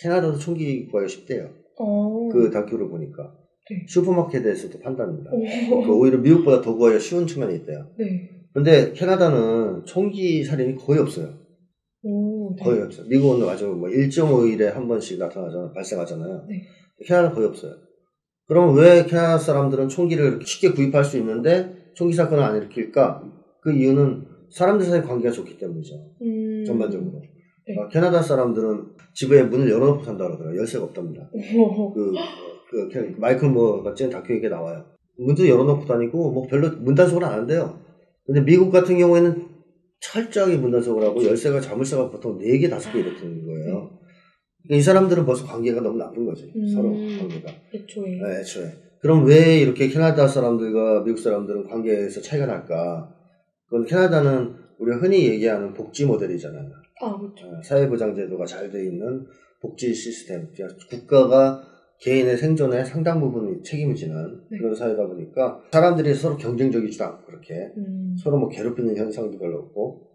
캐나다도 0.00 0.38
총기 0.38 0.86
구하기 0.86 1.08
쉽대요. 1.12 1.50
어, 1.78 2.28
그 2.30 2.50
다큐를 2.50 2.88
보니까 2.88 3.34
네. 3.70 3.86
슈퍼마켓에서도 3.88 4.78
판답니다. 4.80 5.30
오, 5.32 5.82
그 5.82 5.92
오히려 5.92 6.18
미국보다 6.18 6.60
더 6.60 6.74
구하기가 6.74 7.00
쉬운 7.00 7.26
측면이 7.26 7.56
있대요. 7.56 7.88
네. 7.98 8.30
근데 8.54 8.92
캐나다는 8.92 9.84
총기 9.84 10.44
살인이 10.44 10.76
거의 10.76 11.00
없어요. 11.00 11.34
오, 12.04 12.54
네. 12.56 12.62
거의 12.62 12.82
없어요. 12.82 13.06
미국은 13.06 13.48
아주 13.48 13.66
뭐 13.66 13.88
1.5일에 13.88 14.72
한 14.72 14.88
번씩 14.88 15.18
나타나잖아요. 15.18 15.72
발생하잖아요. 15.72 16.46
네. 16.48 16.62
캐나다 17.06 17.32
거의 17.32 17.46
없어요. 17.46 17.72
그럼 18.46 18.76
왜 18.76 19.04
캐나다 19.06 19.38
사람들은 19.38 19.88
총기를 19.88 20.40
쉽게 20.44 20.72
구입할 20.72 21.04
수 21.04 21.16
있는데 21.18 21.92
총기 21.94 22.14
사건을 22.14 22.42
안 22.42 22.56
일으킬까? 22.56 23.22
그 23.62 23.72
이유는 23.72 24.26
사람들 24.50 24.84
사이 24.86 25.00
관계가 25.02 25.32
좋기 25.32 25.56
때문이죠. 25.56 25.94
음, 26.20 26.64
전반적으로. 26.66 27.22
네. 27.66 27.76
아, 27.78 27.88
캐나다 27.88 28.20
사람들은 28.20 28.86
집에 29.14 29.42
문을 29.44 29.70
열어놓고 29.70 30.02
산다 30.02 30.24
그러더라고요. 30.24 30.60
열쇠가 30.60 30.84
없답니다. 30.84 31.30
오, 31.56 31.92
그, 31.92 32.12
그, 32.70 32.88
그 32.88 33.14
마이클 33.18 33.48
뭐가 33.48 33.94
찍은 33.94 34.10
다큐 34.10 34.34
얘기 34.34 34.48
나와요. 34.48 34.84
문도 35.16 35.48
열어놓고 35.48 35.86
다니고, 35.86 36.32
뭐 36.32 36.46
별로 36.48 36.70
문 36.80 36.94
단속을 36.94 37.24
안 37.24 37.32
한대요. 37.40 37.78
근데 38.26 38.40
미국 38.44 38.70
같은 38.70 38.98
경우에는 38.98 39.48
철저하게 40.00 40.56
문단속을 40.56 41.02
하고 41.04 41.24
열쇠가 41.24 41.60
자물쇠가 41.60 42.10
보통 42.10 42.38
4개, 42.38 42.68
5개 42.70 42.96
이렇게 42.96 43.20
되는 43.20 43.46
거예요. 43.46 43.98
그러니까 44.64 44.76
이 44.78 44.80
사람들은 44.80 45.24
벌써 45.26 45.46
관계가 45.46 45.80
너무 45.80 45.98
나쁜 45.98 46.24
거지. 46.24 46.52
음. 46.54 46.68
서로 46.68 46.92
관계가. 46.92 47.52
애초에. 47.74 48.10
네, 48.10 48.40
애초에. 48.40 48.72
그럼 49.00 49.24
왜 49.24 49.58
이렇게 49.60 49.88
캐나다 49.88 50.28
사람들과 50.28 51.02
미국 51.04 51.18
사람들은 51.18 51.68
관계에서 51.68 52.20
차이가 52.20 52.46
날까? 52.46 53.12
그건 53.68 53.84
캐나다는 53.86 54.54
우리가 54.78 54.98
흔히 54.98 55.26
얘기하는 55.28 55.74
복지 55.74 56.04
모델이잖아요. 56.06 56.70
아, 57.00 57.18
그렇죠. 57.18 57.46
어, 57.46 57.62
사회보장제도가 57.64 58.44
잘 58.46 58.70
돼 58.70 58.84
있는 58.84 59.26
복지 59.60 59.92
시스템, 59.94 60.48
그러니까 60.54 60.78
국가가 60.88 61.62
개인의 62.02 62.36
생존에 62.36 62.84
상당 62.84 63.20
부분 63.20 63.62
책임을 63.62 63.94
지는 63.94 64.40
네. 64.50 64.58
그런 64.58 64.74
사회다 64.74 65.06
보니까 65.06 65.62
사람들이 65.70 66.12
서로 66.14 66.36
경쟁적이지도 66.36 67.04
않고 67.04 67.26
그렇게 67.26 67.72
음, 67.76 68.16
서로 68.20 68.38
뭐 68.38 68.48
괴롭히는 68.48 68.96
현상도 68.96 69.38
별로 69.38 69.58
없고 69.58 70.08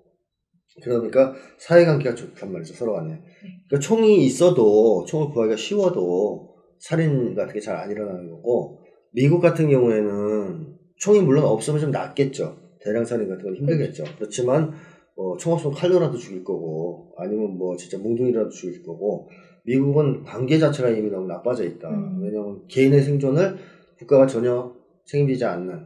그러니까 0.83 1.33
사회 1.57 1.85
관계가 1.85 2.13
좋단 2.13 2.51
말이죠 2.51 2.73
서로 2.73 2.93
간에. 2.93 3.19
그러니까 3.67 3.79
총이 3.79 4.25
있어도 4.25 5.05
총을 5.05 5.29
구하기가 5.31 5.55
쉬워도 5.55 6.55
살인 6.79 7.33
같은 7.35 7.53
게 7.53 7.59
잘 7.61 7.77
안 7.77 7.89
일어나는 7.89 8.29
거고 8.29 8.79
미국 9.13 9.39
같은 9.39 9.69
경우에는 9.69 10.75
총이 10.97 11.21
물론 11.21 11.45
없으면 11.45 11.79
좀 11.79 11.91
낫겠죠. 11.91 12.57
대량 12.83 13.05
살인 13.05 13.29
같은 13.29 13.45
건 13.45 13.55
힘들겠죠. 13.55 14.03
그렇지만 14.17 14.73
어, 15.15 15.35
총 15.37 15.53
없으면 15.53 15.73
칼로라도 15.73 16.17
죽일 16.17 16.43
거고 16.43 17.13
아니면 17.17 17.57
뭐 17.57 17.75
진짜 17.77 17.97
몽둥이라도 17.97 18.49
죽일 18.49 18.83
거고 18.83 19.29
미국은 19.67 20.23
관계 20.23 20.57
자체가 20.57 20.89
이미 20.89 21.09
너무 21.11 21.27
나빠져 21.27 21.65
있다 21.65 21.89
음. 21.89 22.21
왜냐하면 22.23 22.65
개인의 22.67 23.01
생존을 23.01 23.57
국가가 23.99 24.25
전혀 24.25 24.73
책임지지 25.05 25.43
않는 25.43 25.85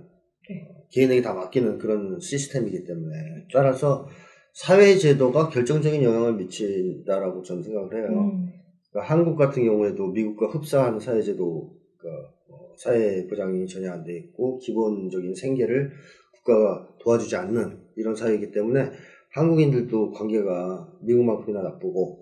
네. 0.50 0.68
개인에게 0.92 1.22
다 1.22 1.34
맡기는 1.34 1.80
그런 1.80 2.20
시스템이기 2.20 2.84
때문에 2.84 3.16
따라서 3.52 4.08
사회 4.54 4.96
제도가 4.96 5.50
결정적인 5.50 6.04
영향을 6.04 6.34
미친다라고 6.36 7.42
저는 7.42 7.64
생각을 7.64 7.96
해요. 7.96 8.20
음, 8.20 8.52
그러니까 8.92 9.14
한국 9.14 9.38
같은 9.38 9.64
경우에도 9.64 10.08
미국과 10.08 10.48
흡사한 10.48 11.00
사회 11.00 11.22
제도가 11.22 12.10
어, 12.50 12.74
사회 12.78 13.26
보장이 13.28 13.66
전혀 13.66 13.92
안 13.92 14.04
돼 14.04 14.18
있고 14.18 14.58
기본적인 14.58 15.34
생계를 15.34 15.92
국가가 16.34 16.88
도와주지 17.00 17.36
않는 17.38 17.80
이런 17.96 18.14
사회이기 18.14 18.52
때문에 18.52 18.92
한국인들도 19.30 20.12
관계가 20.12 20.98
미국만큼이나 21.02 21.62
나쁘고 21.62 22.21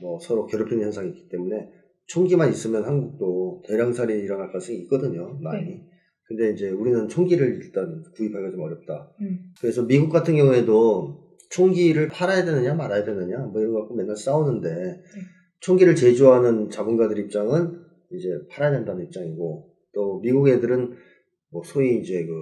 뭐 0.00 0.18
서로 0.18 0.46
괴롭히는 0.46 0.84
현상이 0.84 1.10
있기 1.10 1.28
때문에 1.28 1.68
총기만 2.06 2.50
있으면 2.50 2.84
한국도 2.84 3.62
대량 3.66 3.92
살인이 3.92 4.22
일어날 4.22 4.46
가능성이 4.48 4.78
있거든요 4.80 5.38
많이. 5.40 5.80
근데 6.24 6.50
이제 6.52 6.70
우리는 6.70 7.08
총기를 7.08 7.60
일단 7.62 8.02
구입하기가 8.14 8.50
좀 8.50 8.60
어렵다. 8.60 9.12
음, 9.20 9.52
그래서 9.60 9.86
미국 9.86 10.10
같은 10.10 10.34
경우에도 10.34 11.24
총기를 11.50 12.08
팔아야 12.08 12.44
되느냐 12.44 12.74
말아야 12.74 13.04
되느냐 13.04 13.38
뭐 13.38 13.60
이런 13.60 13.72
거 13.72 13.80
갖고 13.80 13.94
맨날 13.94 14.16
싸우는데 14.16 15.02
총기를 15.60 15.94
제조하는 15.94 16.68
자본가들 16.70 17.18
입장은 17.18 17.80
이제 18.12 18.28
팔아야 18.50 18.72
된다는 18.72 19.04
입장이고 19.04 19.72
또 19.92 20.20
미국 20.20 20.48
애들은 20.48 20.94
뭐 21.50 21.62
소위 21.64 21.98
이제 21.98 22.24
그 22.24 22.32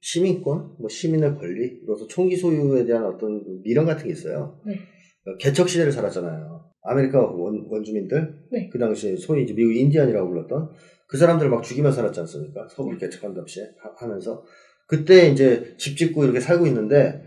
시민권, 0.00 0.76
뭐 0.78 0.88
시민의 0.88 1.36
권리, 1.36 1.80
그래서 1.84 2.06
총기 2.06 2.36
소유에 2.36 2.84
대한 2.86 3.04
어떤 3.04 3.62
미련 3.62 3.84
같은 3.84 4.06
게 4.06 4.12
있어요. 4.12 4.58
네. 4.64 4.74
그러니까 5.22 5.44
개척 5.44 5.68
시대를 5.68 5.92
살았잖아요. 5.92 6.59
아메리카 6.82 7.20
원, 7.20 7.66
원주민들, 7.68 8.34
네. 8.50 8.68
그 8.72 8.78
당시에 8.78 9.16
소위 9.16 9.42
이제 9.44 9.54
미국 9.54 9.74
인디안이라고 9.74 10.28
불렀던 10.28 10.70
그 11.06 11.16
사람들을 11.16 11.50
막 11.50 11.62
죽이며 11.62 11.90
살았지 11.90 12.20
않습니까? 12.20 12.66
서부를 12.68 12.98
개척한답시 12.98 13.60
하- 13.60 13.92
하면서 14.06 14.42
그때 14.86 15.28
이제 15.28 15.74
집 15.78 15.96
짓고 15.96 16.24
이렇게 16.24 16.40
살고 16.40 16.66
있는데 16.66 17.22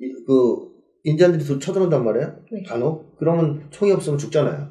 이- 0.00 0.12
그 0.26 0.68
인디안들이 1.04 1.44
도- 1.44 1.58
쳐들어온단 1.58 2.04
말이에요. 2.04 2.36
네. 2.52 2.62
간혹 2.66 3.16
그러면 3.18 3.66
총이 3.70 3.92
없으면 3.92 4.18
죽잖아요. 4.18 4.68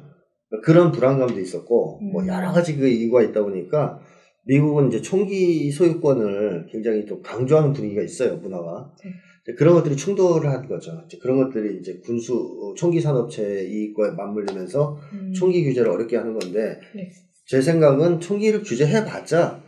그런 0.64 0.92
불안감도 0.92 1.38
있었고 1.40 2.00
뭐 2.12 2.22
음. 2.22 2.28
여러 2.28 2.52
가지 2.52 2.76
그 2.76 2.86
이유가 2.88 3.22
있다 3.22 3.42
보니까 3.42 4.00
미국은 4.46 4.88
이제 4.88 5.00
총기 5.02 5.70
소유권을 5.70 6.66
굉장히 6.72 7.04
또 7.04 7.20
강조하는 7.20 7.72
분위기가 7.74 8.02
있어요 8.02 8.36
문화가 8.38 8.90
네. 9.04 9.10
그런 9.56 9.74
것들이 9.74 9.96
충돌을 9.96 10.50
한 10.50 10.68
거죠. 10.68 10.92
그런 11.22 11.38
것들이 11.38 11.78
이제 11.78 12.00
군수 12.04 12.34
어, 12.34 12.74
총기 12.74 13.00
산업체 13.00 13.64
이익과 13.64 14.12
맞물리면서 14.12 14.98
음. 15.12 15.32
총기 15.32 15.64
규제를 15.64 15.90
어렵게 15.90 16.16
하는 16.16 16.38
건데 16.38 16.78
네. 16.94 17.10
제 17.46 17.62
생각은 17.62 18.20
총기를 18.20 18.62
규제해봤자 18.62 19.62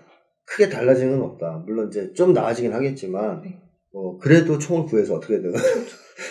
크게 0.45 0.69
달라지는 0.69 1.19
건 1.19 1.31
없다. 1.31 1.63
물론 1.65 1.89
이제 1.89 2.13
좀 2.13 2.33
나아지긴 2.33 2.73
하겠지만 2.73 3.41
네. 3.43 3.59
어, 3.93 4.19
그래도 4.19 4.59
총을 4.59 4.87
구해서 4.87 5.15
어떻게든 5.15 5.53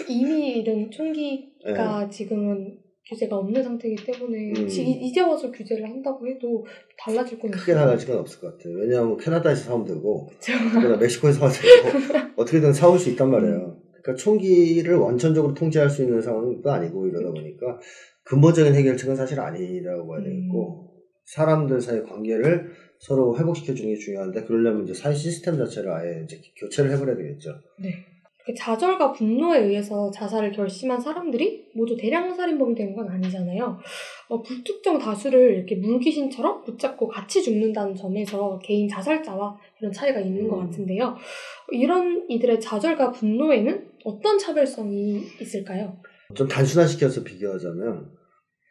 이미 0.08 0.60
이런 0.60 0.92
총기가 0.92 2.08
지금은 2.12 2.78
규제가 3.10 3.38
없는 3.38 3.64
상태이기 3.64 4.06
때문에 4.06 4.54
네. 4.54 4.62
음. 4.62 4.68
지- 4.68 4.84
이제 4.84 5.22
와서 5.22 5.52
규제를 5.52 5.84
한다고 5.90 6.28
해도 6.28 6.66
달라질 6.98 7.40
건 7.40 7.50
크게 7.52 7.72
없어요. 7.72 7.76
달라질 7.86 8.08
건 8.10 8.18
없을 8.20 8.40
것 8.40 8.58
같아요. 8.58 8.76
왜냐하면 8.76 9.18
캐나다에서 9.18 9.64
사면 9.72 9.86
되고. 9.86 10.30
그러나 10.72 10.98
멕시코에서 10.98 11.50
사도 11.50 11.54
되고 11.54 11.98
어떻게든 12.38 12.74
사올 12.74 13.00
수 13.00 13.10
있단 13.10 13.30
말이에요. 13.32 13.56
음. 13.56 13.90
그러니까 14.02 14.16
총기를 14.16 14.96
원천적으로 14.98 15.54
통제할 15.54 15.90
수 15.90 16.04
있는 16.04 16.22
상황도 16.22 16.72
아니고 16.72 17.08
이러다 17.08 17.32
보니까 17.32 17.80
근본적인 18.24 18.74
해결책은 18.76 19.16
사실 19.16 19.40
아니라고 19.40 20.08
봐야 20.08 20.20
음. 20.20 20.24
되겠고 20.26 20.94
사람들 21.26 21.82
사이 21.82 22.02
관계를 22.04 22.72
서로 23.00 23.38
회복시켜 23.38 23.74
주는 23.74 23.94
게 23.94 24.00
중요한데 24.00 24.44
그러려면 24.44 24.84
이제 24.84 24.94
사회 24.94 25.14
시스템 25.14 25.58
자체를 25.58 25.92
아예 25.92 26.22
이제 26.24 26.40
교체를 26.60 26.92
해버려야 26.92 27.16
되겠죠. 27.18 27.52
네. 27.82 27.94
그 28.50 28.54
좌절과 28.56 29.12
분노에 29.12 29.60
의해서 29.60 30.10
자살을 30.10 30.52
결심한 30.52 31.00
사람들이 31.00 31.70
모두 31.76 31.96
대량 31.96 32.34
살인범이 32.34 32.74
된 32.74 32.96
건 32.96 33.08
아니잖아요. 33.08 33.78
어, 34.30 34.42
불특정 34.42 34.98
다수를 34.98 35.54
이렇게 35.54 35.76
물귀신처럼 35.76 36.64
붙잡고 36.64 37.08
같이 37.08 37.44
죽는다는 37.44 37.94
점에서 37.94 38.58
개인 38.64 38.88
자살자와 38.88 39.56
이런 39.80 39.92
차이가 39.92 40.20
있는 40.20 40.48
것 40.48 40.58
음. 40.58 40.66
같은데요. 40.66 41.16
이런 41.72 42.26
이들의 42.28 42.60
좌절과 42.60 43.12
분노에는 43.12 43.88
어떤 44.06 44.40
차별성이 44.40 45.22
있을까요? 45.40 46.02
좀 46.34 46.48
단순화시켜서 46.48 47.24
비교하자면 47.24 48.10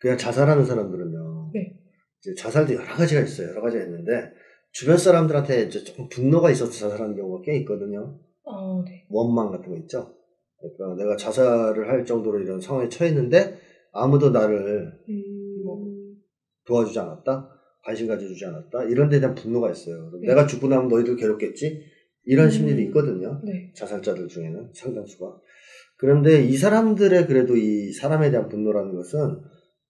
그냥 0.00 0.18
자살하는 0.18 0.64
사람들은요. 0.64 1.50
네. 1.54 1.72
이제 2.18 2.34
자살도 2.36 2.74
여러 2.74 2.84
가지가 2.84 3.20
있어요. 3.20 3.50
여러 3.50 3.62
가지가 3.62 3.84
있는데 3.84 4.32
주변 4.72 4.98
사람들한테 4.98 5.62
이제 5.62 5.84
조금 5.84 6.08
분노가 6.08 6.50
있어서 6.50 6.72
자살하는 6.72 7.14
경우가 7.14 7.42
꽤 7.44 7.56
있거든요. 7.58 8.18
어, 8.50 8.82
네. 8.84 9.06
원망 9.10 9.50
같은 9.50 9.70
거 9.70 9.76
있죠. 9.78 10.14
그러니까 10.60 11.02
내가 11.02 11.16
자살을 11.16 11.88
할 11.88 12.04
정도로 12.04 12.40
이런 12.40 12.60
상황에 12.60 12.88
처했는데 12.88 13.58
아무도 13.92 14.30
나를 14.30 14.92
음, 15.08 15.64
뭐. 15.64 15.86
도와주지 16.66 16.98
않았다, 16.98 17.48
관심 17.82 18.06
가져주지 18.08 18.44
않았다 18.44 18.84
이런 18.84 19.08
데에 19.08 19.20
대한 19.20 19.34
분노가 19.34 19.70
있어요. 19.70 20.10
네. 20.20 20.28
내가 20.28 20.46
죽고 20.46 20.68
나면 20.68 20.88
너희들 20.88 21.16
괴롭겠지 21.16 21.80
이런 22.24 22.46
음. 22.46 22.50
심리도 22.50 22.80
있거든요. 22.82 23.40
네. 23.44 23.72
자살자들 23.74 24.28
중에는 24.28 24.70
상당수가. 24.74 25.40
그런데 25.96 26.44
이 26.44 26.56
사람들의 26.56 27.26
그래도 27.26 27.56
이 27.56 27.92
사람에 27.92 28.30
대한 28.30 28.48
분노라는 28.48 28.94
것은 28.94 29.40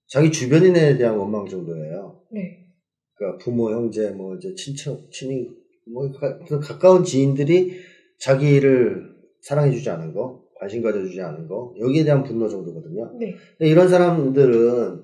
자기 0.06 0.30
주변인에 0.30 0.96
대한 0.96 1.18
원망 1.18 1.46
정도예요. 1.46 2.22
네. 2.32 2.66
그러니까 3.14 3.44
부모, 3.44 3.70
형제, 3.72 4.10
뭐 4.12 4.36
이제 4.36 4.54
친척, 4.54 5.10
친인, 5.10 5.48
뭐 5.92 6.10
가- 6.12 6.38
가까운 6.60 7.02
지인들이 7.04 7.72
자기를 8.18 9.16
사랑해주지 9.40 9.88
않은 9.90 10.12
거, 10.12 10.44
관심 10.58 10.82
가져주지 10.82 11.20
않은 11.20 11.46
거 11.46 11.74
여기에 11.78 12.04
대한 12.04 12.22
분노 12.22 12.48
정도거든요. 12.48 13.12
네. 13.18 13.34
이런 13.60 13.88
사람들은 13.88 15.02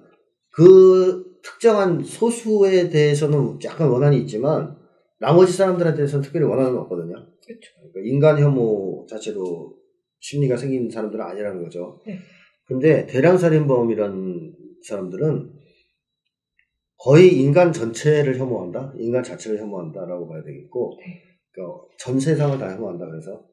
그 0.50 1.38
특정한 1.42 2.02
소수에 2.02 2.88
대해서는 2.88 3.58
약간 3.64 3.88
원한이 3.88 4.18
있지만 4.22 4.76
나머지 5.18 5.52
사람들한테 5.52 5.98
대해서는 5.98 6.22
특별히 6.22 6.46
원한은 6.46 6.76
없거든요. 6.78 7.14
그렇죠. 7.46 7.72
그러니까 7.92 8.00
인간 8.04 8.38
혐오 8.38 9.06
자체로 9.08 9.76
심리가 10.18 10.56
생긴 10.56 10.90
사람들은 10.90 11.24
아니라는 11.24 11.62
거죠. 11.62 12.00
네. 12.06 12.18
근데 12.66 13.06
대량 13.06 13.36
살인범이라는 13.36 14.54
사람들은 14.82 15.52
거의 16.96 17.38
인간 17.38 17.72
전체를 17.72 18.38
혐오한다, 18.38 18.94
인간 18.96 19.22
자체를 19.22 19.58
혐오한다라고 19.58 20.26
봐야 20.26 20.42
되겠고, 20.42 20.98
네. 20.98 21.33
그러니까 21.54 21.80
전 21.98 22.18
세상을 22.18 22.58
다 22.58 22.74
혐오한다 22.74 23.06
그래서 23.06 23.44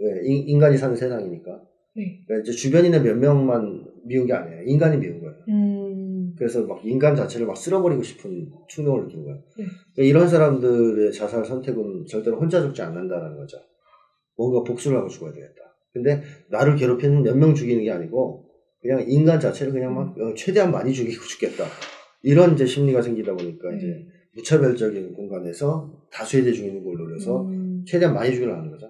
왜 0.00 0.26
인- 0.26 0.48
인간이 0.48 0.76
사는 0.76 0.96
세상이니까. 0.96 1.62
네. 1.94 2.24
그러니까 2.26 2.42
이제 2.50 2.56
주변인의 2.56 3.02
몇 3.02 3.16
명만 3.18 3.84
미운 4.04 4.26
게 4.26 4.32
아니에요. 4.32 4.62
인간이 4.64 4.96
미운 4.96 5.20
거예요. 5.20 5.34
음, 5.48 6.34
그래서 6.38 6.62
막 6.66 6.80
인간 6.84 7.14
자체를 7.14 7.46
막 7.46 7.56
쓸어버리고 7.56 8.02
싶은 8.02 8.50
충동을 8.68 9.04
느낀 9.04 9.22
거예요. 9.24 9.36
네. 9.58 9.64
그러니까 9.94 10.02
이런 10.10 10.28
사람들의 10.28 11.12
자살 11.12 11.44
선택은 11.44 12.06
절대로 12.06 12.38
혼자 12.40 12.60
죽지 12.62 12.80
않는다는 12.82 13.36
거죠. 13.36 13.58
뭔가 14.36 14.62
복수를 14.64 14.96
하고 14.96 15.08
죽어야 15.08 15.32
되겠다. 15.32 15.60
근데 15.92 16.22
나를 16.48 16.76
괴롭히는 16.76 17.22
몇 17.22 17.36
명 17.36 17.54
죽이는 17.54 17.84
게 17.84 17.90
아니고 17.90 18.46
그냥 18.80 19.04
인간 19.06 19.38
자체를 19.38 19.72
그냥 19.74 19.94
막 19.94 20.18
어, 20.18 20.34
최대한 20.34 20.72
많이 20.72 20.92
죽이고 20.92 21.22
죽겠다. 21.28 21.64
이런 22.22 22.54
이제 22.54 22.64
심리가 22.64 23.02
생기다 23.02 23.34
보니까 23.34 23.72
이제 23.76 23.86
네. 23.88 24.06
무차별적인 24.34 25.14
공간에서 25.14 25.90
다수에 26.10 26.42
대해 26.42 26.52
죽이는 26.52 26.82
걸 26.84 26.96
노려서 26.96 27.42
음, 27.42 27.84
최대한 27.86 28.14
많이 28.14 28.32
죽이려 28.32 28.54
하는 28.54 28.70
거죠. 28.70 28.88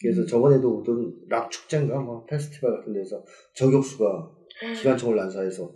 그래서 0.00 0.22
음. 0.22 0.26
저번에도 0.26 0.78
어떤 0.78 1.14
락 1.28 1.50
축제인가 1.50 1.98
뭐 2.00 2.24
페스티벌 2.26 2.78
같은 2.78 2.92
데서 2.92 3.24
저격수가 3.54 4.30
기관총을 4.76 5.16
난사해서 5.16 5.74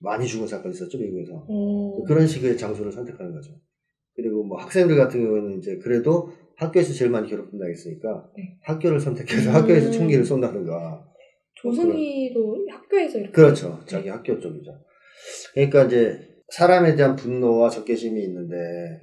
많이 0.00 0.26
죽은 0.26 0.46
사건이 0.46 0.74
있었죠 0.74 0.98
미국에서 0.98 1.46
어, 1.48 2.02
그런 2.04 2.26
식의 2.26 2.56
장소를 2.56 2.90
선택하는 2.90 3.32
거죠. 3.32 3.52
그리고 4.14 4.44
뭐 4.44 4.58
학생들 4.58 4.96
같은 4.96 5.22
경우에는 5.22 5.58
이제 5.58 5.78
그래도 5.78 6.30
학교에서 6.56 6.92
제일 6.92 7.10
많이 7.10 7.28
괴롭힌다 7.28 7.66
했으니까 7.66 8.30
네. 8.36 8.58
학교를 8.62 9.00
선택해서 9.00 9.50
음. 9.50 9.54
학교에서 9.54 9.90
총기를 9.90 10.24
쏜다든가 10.24 11.08
조승희도 11.54 12.66
학교에서 12.68 13.18
이렇게 13.18 13.32
그렇죠 13.32 13.78
네. 13.80 13.86
자기 13.86 14.08
학교 14.08 14.38
쪽이죠. 14.38 14.72
그러니까 15.54 15.84
이제 15.84 16.31
사람에 16.52 16.94
대한 16.96 17.16
분노와 17.16 17.70
적개심이 17.70 18.22
있는데 18.24 18.54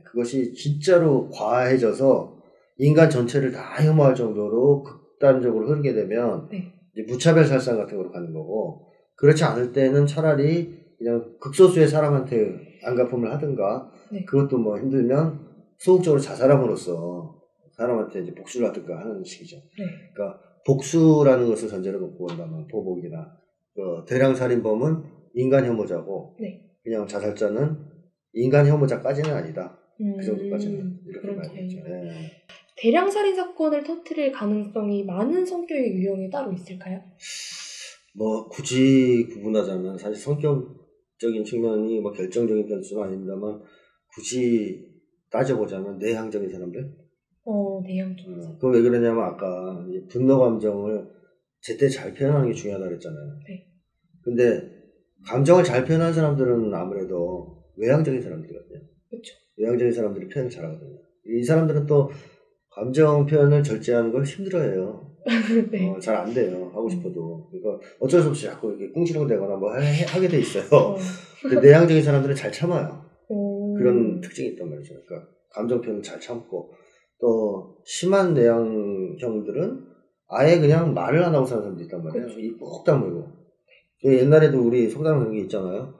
그것이 0.03 0.53
진짜로 0.53 1.27
과해져서 1.29 2.37
인간 2.77 3.09
전체를 3.09 3.51
다 3.51 3.83
혐오할 3.83 4.13
정도로 4.13 4.83
극단적으로 4.83 5.67
흐르게 5.67 5.93
되면 5.93 6.47
네. 6.51 6.71
이제 6.93 7.11
무차별 7.11 7.43
살상 7.45 7.77
같은 7.77 7.97
거로 7.97 8.11
가는 8.11 8.31
거고 8.31 8.85
그렇지 9.15 9.43
않을 9.43 9.71
때는 9.71 10.05
차라리 10.05 10.77
그냥 10.99 11.37
극소수의 11.39 11.87
사람한테 11.87 12.55
안갚음을 12.83 13.31
하든가 13.33 13.91
네. 14.11 14.23
그것도 14.25 14.59
뭐 14.59 14.77
힘들면 14.77 15.39
소극적으로 15.79 16.21
자살함으로써 16.21 17.35
사람한테 17.71 18.21
이제 18.21 18.35
복수를 18.35 18.67
하든가 18.67 18.99
하는 18.99 19.23
식이죠. 19.23 19.57
네. 19.57 20.11
그러니까 20.13 20.39
복수라는 20.67 21.47
것을 21.47 21.67
전제로 21.67 21.99
놓고 21.99 22.27
본다면 22.27 22.67
보복이나 22.67 23.35
그 23.73 24.05
대량 24.07 24.35
살인범은 24.35 25.03
인간 25.33 25.65
혐오자고 25.65 26.35
네. 26.39 26.68
그냥 26.83 27.07
자살자는 27.07 27.77
인간 28.33 28.67
혐오자까지는 28.67 29.31
아니다. 29.33 29.79
음, 30.01 30.17
그 30.17 30.25
정도까지는 30.25 30.99
이렇게. 31.05 31.67
차이가. 31.67 31.89
예. 31.89 32.31
대량 32.77 33.11
살인 33.11 33.35
사건을 33.35 33.83
터뜨릴 33.83 34.31
가능성이 34.31 35.03
많은 35.03 35.45
성격의 35.45 35.93
유형이 35.95 36.29
따로 36.29 36.53
있을까요? 36.53 37.01
뭐 38.15 38.47
굳이 38.47 39.27
구분하자면 39.29 39.97
사실 39.97 40.15
성격적인 40.15 41.43
측면이 41.45 41.99
뭐 41.99 42.11
결정적인 42.13 42.65
변수는 42.67 43.03
아닙니다만 43.03 43.61
굳이 44.15 44.87
따져보자면 45.29 45.97
내향적인 45.97 46.49
사람들 46.49 46.91
어, 47.43 47.81
내향적. 47.83 48.27
어, 48.27 48.55
그거 48.55 48.69
왜 48.69 48.81
그러냐면 48.81 49.23
아까 49.23 49.85
분노 50.09 50.39
감정을 50.39 51.05
제때 51.61 51.89
잘 51.89 52.13
표현하는 52.13 52.47
게 52.47 52.53
중요하다 52.53 52.85
그랬잖아요. 52.85 53.39
네. 53.47 53.67
근데 54.21 54.78
감정을 55.27 55.63
잘 55.63 55.85
표현하는 55.85 56.13
사람들은 56.13 56.73
아무래도 56.73 57.63
외향적인 57.77 58.21
사람들이거든요. 58.21 58.79
그렇죠. 59.09 59.33
외향적인 59.57 59.93
사람들이 59.93 60.27
표현을 60.29 60.49
잘하거든요. 60.49 60.97
이 61.27 61.43
사람들은 61.43 61.85
또 61.85 62.09
감정 62.71 63.25
표현을 63.25 63.63
절제하는 63.63 64.11
걸 64.11 64.23
힘들어해요. 64.23 65.09
네. 65.71 65.89
어, 65.89 65.99
잘 65.99 66.15
안 66.15 66.33
돼요. 66.33 66.71
하고 66.73 66.89
싶어도. 66.89 67.49
그러니까 67.51 67.85
어쩔 67.99 68.21
수 68.21 68.29
없이 68.29 68.45
자꾸 68.45 68.69
이렇게 68.69 68.91
꿍시렁대거나 68.93 69.57
뭐 69.57 69.75
해- 69.75 69.81
해- 69.81 70.05
하게 70.05 70.27
돼 70.27 70.39
있어요. 70.39 70.63
어, 70.71 70.95
근데 71.41 71.59
내향적인 71.67 72.01
사람들은 72.01 72.35
잘 72.35 72.51
참아요. 72.51 73.03
어, 73.29 73.73
그런 73.77 74.21
특징이 74.21 74.49
있단 74.49 74.69
말이죠. 74.69 74.93
그러니까 75.05 75.29
감정 75.53 75.81
표현을 75.81 76.01
잘 76.01 76.19
참고 76.19 76.71
또 77.19 77.77
심한 77.85 78.33
내향형들은 78.33 79.85
아예 80.29 80.59
그냥 80.59 80.93
말을 80.93 81.23
안 81.23 81.33
하고 81.35 81.45
사는 81.45 81.63
사람도 81.63 81.83
있단 81.83 82.03
말이에요. 82.03 82.25
그렇죠. 82.27 82.39
입꼭 82.39 82.83
다물고. 82.85 83.27
그 84.01 84.17
옛날에도 84.17 84.61
우리 84.61 84.89
속담에 84.89 85.19
그런 85.19 85.33
게 85.33 85.41
있잖아요. 85.41 85.93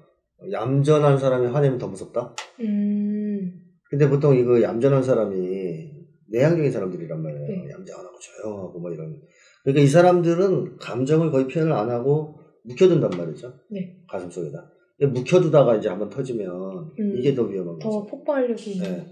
얌전한 0.52 1.18
사람이 1.18 1.48
화내면 1.48 1.78
더 1.78 1.88
무섭다. 1.88 2.34
음, 2.62 3.52
근데 3.90 4.08
보통 4.10 4.38
이거 4.38 4.62
얌전한 4.62 5.04
사람이 5.04 5.92
내향적인 6.32 6.72
사람들이란 6.72 7.22
말이에요. 7.22 7.48
네. 7.48 7.70
얌전하고 7.70 8.18
조용하고 8.20 8.80
뭐 8.80 8.92
이런. 8.92 9.20
그러니까 9.64 9.84
이 9.84 9.88
사람들은 9.88 10.78
감정을 10.78 11.32
거의 11.32 11.48
표현을 11.48 11.74
안 11.74 11.90
하고 11.90 12.40
묵혀둔단 12.64 13.10
말이죠. 13.18 13.54
네. 13.70 13.98
가슴 14.08 14.30
속에다. 14.30 14.72
묵혀두다가 15.02 15.78
이제 15.78 15.90
한번 15.90 16.10
터지면 16.10 16.92
음. 17.00 17.16
이게 17.18 17.34
더 17.34 17.44
위험한 17.44 17.80
더 17.80 17.90
거죠. 17.90 18.06
폭발력이 18.06 18.74
있는 18.74 18.92
네. 18.92 19.06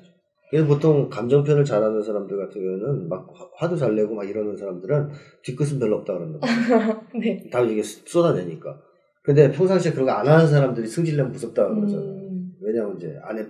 그래서 0.49 0.67
보통 0.67 1.09
감정표현을 1.09 1.65
잘하는 1.65 2.01
사람들 2.01 2.37
같은 2.37 2.61
경우는 2.61 3.09
막 3.09 3.27
화- 3.33 3.49
화도 3.67 3.75
잘 3.75 3.95
내고 3.95 4.15
막 4.15 4.27
이러는 4.27 4.55
사람들은 4.55 5.09
뒤끝은 5.43 5.79
별로 5.79 5.97
없다 5.97 6.13
그런다. 6.13 6.39
네. 7.19 7.49
다 7.51 7.61
이게 7.61 7.81
쏟아내니까. 7.83 8.79
근데 9.23 9.51
평상시에 9.51 9.91
그런 9.91 10.05
거 10.05 10.11
안 10.13 10.25
하는 10.27 10.47
사람들이 10.47 10.87
승질내면 10.87 11.31
무섭다 11.33 11.67
그러잖아요. 11.67 12.09
음, 12.11 12.51
왜냐면 12.61 12.95
이제 12.97 13.17
안에 13.23 13.45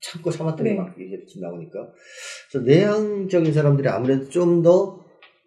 참고 0.00 0.30
참았더니 0.30 0.70
네. 0.70 0.76
막 0.76 0.94
이게 0.98 1.18
나오니까. 1.42 1.92
그래서 2.50 2.64
내향적인 2.66 3.52
사람들이 3.52 3.88
아무래도 3.88 4.28
좀 4.30 4.62
더 4.62 4.98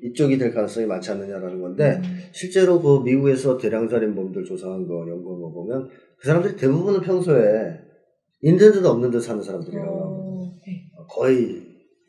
이쪽이 0.01 0.37
될 0.37 0.53
가능성이 0.53 0.85
많지 0.85 1.11
않느냐라는 1.11 1.61
건데 1.61 2.01
음, 2.03 2.19
실제로 2.33 2.81
그 2.81 2.99
미국에서 3.03 3.57
대량살인범들 3.57 4.43
조사한 4.43 4.85
거 4.85 4.95
연구한 5.09 5.41
거 5.41 5.49
보면 5.51 5.87
그 6.19 6.27
사람들이 6.27 6.55
대부분은 6.57 7.01
평소에 7.01 7.79
있는 8.41 8.57
듯 8.73 8.85
없는 8.85 9.11
듯 9.11 9.21
사는 9.21 9.41
사람들이라고 9.41 9.87
하거든요. 9.87 10.19
어, 10.19 10.22
네. 10.22 10.22
거의 11.07 11.61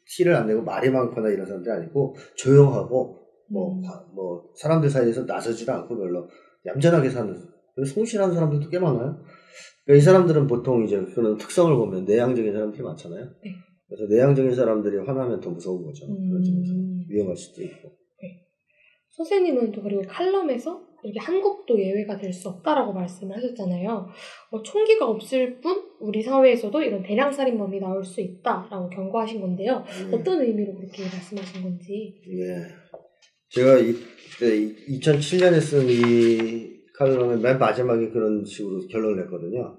티를 0.07 0.35
안 0.35 0.47
내고 0.47 0.63
말이 0.63 0.91
많거나 0.91 1.29
이런 1.31 1.47
사람들이 1.47 1.73
아니고 1.75 2.15
조용하고 2.37 3.21
뭐, 3.51 3.75
음. 3.75 3.81
바- 3.83 4.05
뭐 4.15 4.51
사람들 4.57 4.89
사이에서 4.89 5.25
나서지도 5.25 5.73
않고 5.73 5.97
별로 5.97 6.29
얌전하게 6.67 7.09
사는 7.11 7.35
성실한 7.87 8.33
사람들도 8.33 8.69
꽤 8.71 8.79
많아요. 8.79 9.23
그러니까 9.85 9.99
이 9.99 10.01
사람들은 10.01 10.47
보통 10.47 10.85
이제 10.85 11.03
그런 11.15 11.37
특성을 11.37 11.75
보면 11.77 12.05
내향적인 12.05 12.53
사람들이 12.53 12.83
많잖아요. 12.83 13.25
네. 13.43 13.51
그래서 13.87 14.07
내향적인 14.13 14.55
사람들이 14.55 14.97
화나면 14.99 15.41
더 15.41 15.51
무서운 15.51 15.85
거죠. 15.85 16.07
그런 16.07 16.43
점에서 16.43 16.73
음. 16.73 17.05
위험할 17.09 17.37
수도 17.37 17.63
있고. 17.63 17.91
선생님은 19.11 19.71
또 19.73 19.83
그리고 19.83 20.03
칼럼에서 20.09 20.83
이렇게 21.05 21.21
한국도 21.21 21.79
예외가 21.79 22.17
될 22.17 22.33
수 22.33 22.49
없다라고 22.49 22.93
말씀을 22.93 23.37
하셨잖아요. 23.37 24.09
어, 24.51 24.63
총기가 24.63 25.07
없을 25.07 25.61
뿐 25.61 25.83
우리 26.05 26.23
사회에서도 26.23 26.83
이런 26.83 27.03
대량 27.03 27.33
살인범이 27.33 27.81
나올 27.81 28.05
수 28.05 28.21
있다라고 28.21 28.89
경고하신 28.91 29.41
건데요. 29.41 29.85
음. 30.05 30.15
어떤 30.15 30.41
의미로 30.43 30.75
그렇게 30.75 31.03
말씀하신 31.03 31.63
건지. 31.63 32.21
예. 32.29 32.67
제가 33.49 33.79
이때 33.79 34.75
2007년에 34.89 35.61
쓴 35.61 35.89
이 35.89 36.75
칼럼의 36.97 37.41
맨 37.41 37.59
마지막에 37.59 38.11
그런 38.11 38.45
식으로 38.45 38.87
결론을 38.89 39.25
냈거든요. 39.25 39.77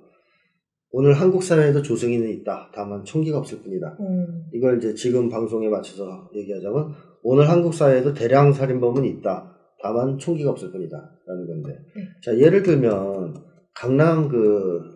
오늘 0.91 1.13
한국 1.13 1.43
사회에도 1.43 1.81
조승이는 1.81 2.29
있다. 2.29 2.71
다만 2.73 3.03
총기가 3.03 3.37
없을 3.37 3.61
뿐이다. 3.61 3.97
음, 3.99 4.45
이걸 4.53 4.77
이제 4.77 4.93
지금 4.93 5.29
방송에 5.29 5.67
맞춰서 5.67 6.29
얘기하자면 6.35 6.93
오늘 7.23 7.49
한국 7.49 7.73
사회에도 7.73 8.13
대량 8.13 8.53
살인범은 8.53 9.03
있다. 9.05 9.51
다만 9.81 10.17
총기가 10.17 10.51
없을 10.51 10.71
뿐이다. 10.71 10.97
라는 11.25 11.47
건데. 11.47 11.69
네. 11.95 12.01
자, 12.23 12.37
예를 12.37 12.63
들면 12.63 13.35
강남 13.73 14.29
그 14.29 14.94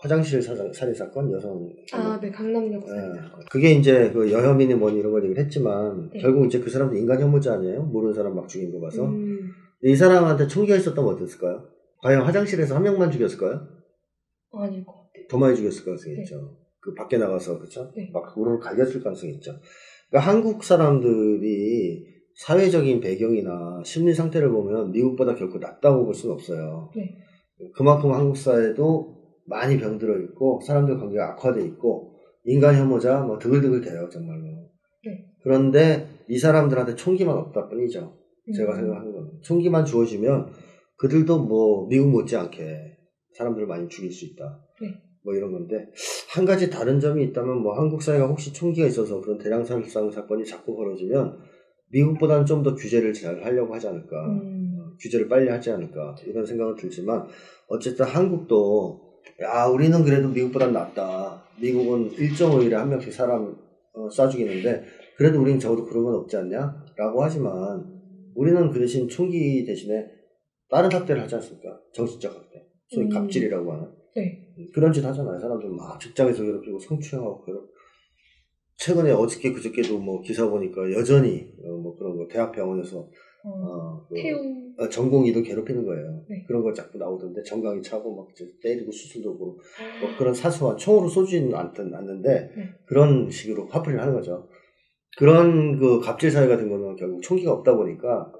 화장실 0.00 0.40
사장- 0.40 0.72
살인 0.72 0.94
사건 0.94 1.30
여성 1.32 1.68
아, 1.92 2.18
네, 2.20 2.30
강남역 2.30 2.82
예. 2.84 2.88
살인 2.88 3.14
사건. 3.14 3.40
그게 3.50 3.72
이제 3.72 4.10
그 4.12 4.30
여혐이니 4.30 4.74
뭐니 4.76 4.98
이런 4.98 5.10
걸 5.12 5.24
얘기를 5.24 5.42
했지만 5.44 6.08
네. 6.12 6.20
결국 6.20 6.46
이제 6.46 6.60
그 6.60 6.70
사람도 6.70 6.96
인간 6.96 7.20
혐오자 7.20 7.54
아니에요? 7.54 7.82
모르는 7.82 8.14
사람 8.14 8.34
막 8.36 8.48
죽인 8.48 8.70
거 8.72 8.80
봐서 8.80 9.04
음, 9.04 9.50
이 9.82 9.96
사람한테 9.96 10.46
총기가 10.46 10.76
있었다면 10.76 11.14
어땠을까요? 11.14 11.64
과연 12.02 12.22
화장실에서 12.22 12.76
한 12.76 12.84
명만 12.84 13.10
죽였을까요? 13.10 13.60
아닐 14.52 14.84
것 14.84 14.92
같아요. 14.92 15.26
더 15.28 15.36
많이 15.38 15.56
죽였을 15.56 15.84
가능성이 15.84 16.14
네. 16.16 16.22
있죠. 16.22 16.56
그 16.80 16.94
밖에 16.94 17.18
나가서 17.18 17.58
그렇죠? 17.58 17.90
네. 17.96 18.08
막 18.12 18.36
우르르 18.38 18.58
갈겼을 18.60 19.02
가능성이 19.02 19.32
있죠. 19.34 19.50
그러니까 20.10 20.30
한국 20.30 20.62
사람들이 20.62 22.04
사회적인 22.36 23.00
배경이나 23.00 23.82
심리 23.84 24.14
상태를 24.14 24.48
보면 24.50 24.92
미국보다 24.92 25.34
결코 25.34 25.58
낫다고 25.58 26.04
볼 26.04 26.14
수는 26.14 26.34
없어요. 26.34 26.88
네. 26.94 27.16
그만큼 27.74 28.12
한국 28.12 28.36
사회도 28.36 29.17
많이 29.48 29.78
병들어 29.78 30.18
있고 30.20 30.60
사람들 30.66 30.98
관계가 30.98 31.32
악화돼 31.32 31.64
있고 31.64 32.14
인간 32.44 32.76
혐오자 32.76 33.20
뭐 33.22 33.38
드글드글 33.38 33.80
돼요 33.80 34.08
정말로. 34.10 34.42
네. 35.04 35.24
그런데 35.42 36.08
이 36.28 36.38
사람들한테 36.38 36.94
총기만 36.94 37.36
없다 37.36 37.68
뿐이죠. 37.68 38.16
제가 38.56 38.72
음, 38.72 38.76
생각하는 38.76 39.12
건 39.12 39.30
총기만 39.42 39.84
주어지면 39.84 40.50
그들도 40.96 41.44
뭐 41.44 41.86
미국 41.88 42.10
못지않게 42.10 42.96
사람들을 43.36 43.66
많이 43.66 43.88
죽일 43.88 44.10
수 44.10 44.24
있다. 44.24 44.64
네. 44.80 44.88
뭐 45.24 45.34
이런 45.34 45.52
건데 45.52 45.90
한 46.34 46.44
가지 46.44 46.70
다른 46.70 47.00
점이 47.00 47.22
있다면 47.24 47.62
뭐 47.62 47.74
한국 47.74 48.02
사회가 48.02 48.26
혹시 48.26 48.52
총기가 48.52 48.86
있어서 48.86 49.20
그런 49.20 49.38
대량 49.38 49.64
살상 49.64 50.10
사건이 50.10 50.44
자꾸 50.44 50.74
벌어지면 50.76 51.38
미국보다는 51.90 52.46
좀 52.46 52.62
더 52.62 52.74
규제를 52.74 53.12
잘 53.12 53.42
하려고 53.44 53.74
하지 53.74 53.88
않을까. 53.88 54.26
음, 54.26 54.94
규제를 55.00 55.28
빨리 55.28 55.48
하지 55.48 55.70
않을까 55.70 56.14
이런 56.26 56.44
생각은 56.44 56.76
들지만 56.76 57.26
어쨌든 57.68 58.06
한국도 58.06 59.07
야 59.40 59.66
우리는 59.66 60.02
그래도 60.04 60.28
미국보다는 60.28 60.72
낫다. 60.74 61.44
미국은 61.60 62.10
1.5일에 62.10 62.72
한 62.72 62.88
명씩 62.88 63.12
사람 63.12 63.56
어, 63.94 64.08
쏴 64.08 64.30
죽이는데 64.30 64.84
그래도 65.16 65.40
우리는 65.40 65.58
적어도 65.58 65.84
그런 65.84 66.04
건 66.04 66.14
없지 66.16 66.36
않냐? 66.36 66.84
라고 66.96 67.22
하지만 67.22 67.98
우리는 68.34 68.70
그 68.70 68.78
대신 68.78 69.08
총기 69.08 69.64
대신에 69.64 70.06
다른 70.68 70.92
학대를 70.92 71.22
하지 71.22 71.36
않습니까? 71.36 71.80
정신적 71.92 72.34
학대. 72.34 72.66
소위 72.88 73.06
음. 73.06 73.10
갑질이라고 73.10 73.72
하는 73.72 73.88
네. 74.16 74.48
그런 74.72 74.92
짓 74.92 75.04
하잖아요. 75.04 75.38
사람들 75.38 75.68
막 75.70 76.00
직장에서 76.00 76.42
괴롭히고 76.42 76.78
성추행하고 76.78 77.44
괴롭. 77.44 77.68
최근에 78.76 79.10
어저께 79.10 79.52
그저께도 79.52 79.98
뭐 79.98 80.20
기사 80.20 80.48
보니까 80.48 80.92
여전히 80.92 81.52
어, 81.64 81.76
뭐 81.76 81.96
그런 81.96 82.16
거 82.16 82.26
대학 82.28 82.52
병원에서 82.52 83.08
어, 83.48 83.66
어, 83.66 84.06
그 84.08 84.14
태움. 84.14 84.74
어, 84.78 84.88
전공의도 84.88 85.42
괴롭히는 85.42 85.84
거예요. 85.84 86.24
네. 86.28 86.44
그런 86.46 86.62
거 86.62 86.72
자꾸 86.72 86.98
나오던데 86.98 87.42
정강이 87.42 87.82
차고 87.82 88.14
막 88.14 88.28
때리고 88.62 88.92
수술도 88.92 89.36
보고 89.36 89.52
뭐 90.00 90.16
그런 90.18 90.32
사소한 90.34 90.76
총으로 90.76 91.08
쏘지는 91.08 91.54
않든 91.54 91.92
않는데 91.94 92.52
네. 92.56 92.68
그런 92.86 93.30
식으로 93.30 93.66
화풀이를 93.66 94.00
하는 94.00 94.14
거죠. 94.14 94.48
그런 95.16 95.78
그 95.78 96.00
갑질 96.00 96.30
사회 96.30 96.46
같은 96.46 96.68
거는 96.68 96.96
결국 96.96 97.22
총기가 97.22 97.52
없다 97.52 97.76
보니까 97.76 98.32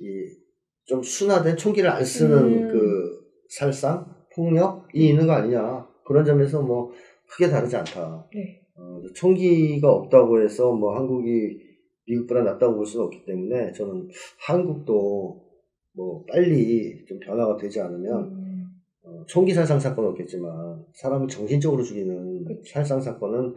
이 0.00 0.44
좀 0.86 1.02
순화된 1.02 1.56
총기를 1.56 1.88
안 1.90 2.04
쓰는 2.04 2.36
음. 2.38 2.68
그 2.68 3.20
살상 3.48 4.06
폭력이 4.34 5.08
있는 5.08 5.26
거 5.26 5.32
아니냐 5.32 5.86
그런 6.06 6.24
점에서 6.24 6.60
뭐 6.60 6.90
크게 7.30 7.48
다르지 7.48 7.76
않다. 7.76 8.28
네. 8.34 8.60
어, 8.76 9.00
총기가 9.14 9.90
없다고 9.90 10.42
해서 10.42 10.72
뭐 10.72 10.94
한국이 10.94 11.58
미국보다 12.06 12.42
낫다고 12.42 12.76
볼 12.76 12.86
수는 12.86 13.06
없기 13.06 13.24
때문에 13.24 13.72
저는 13.72 14.08
한국도 14.38 15.44
뭐 15.92 16.24
빨리 16.26 17.04
좀 17.06 17.18
변화가 17.20 17.56
되지 17.56 17.80
않으면 17.80 18.24
음, 18.24 18.64
어, 19.02 19.24
총기 19.26 19.52
살상 19.54 19.78
사건은 19.78 20.10
없겠지만 20.10 20.84
사람을 20.94 21.28
정신적으로 21.28 21.82
죽이는. 21.82 22.44
살상 22.66 23.00
사건은 23.00 23.54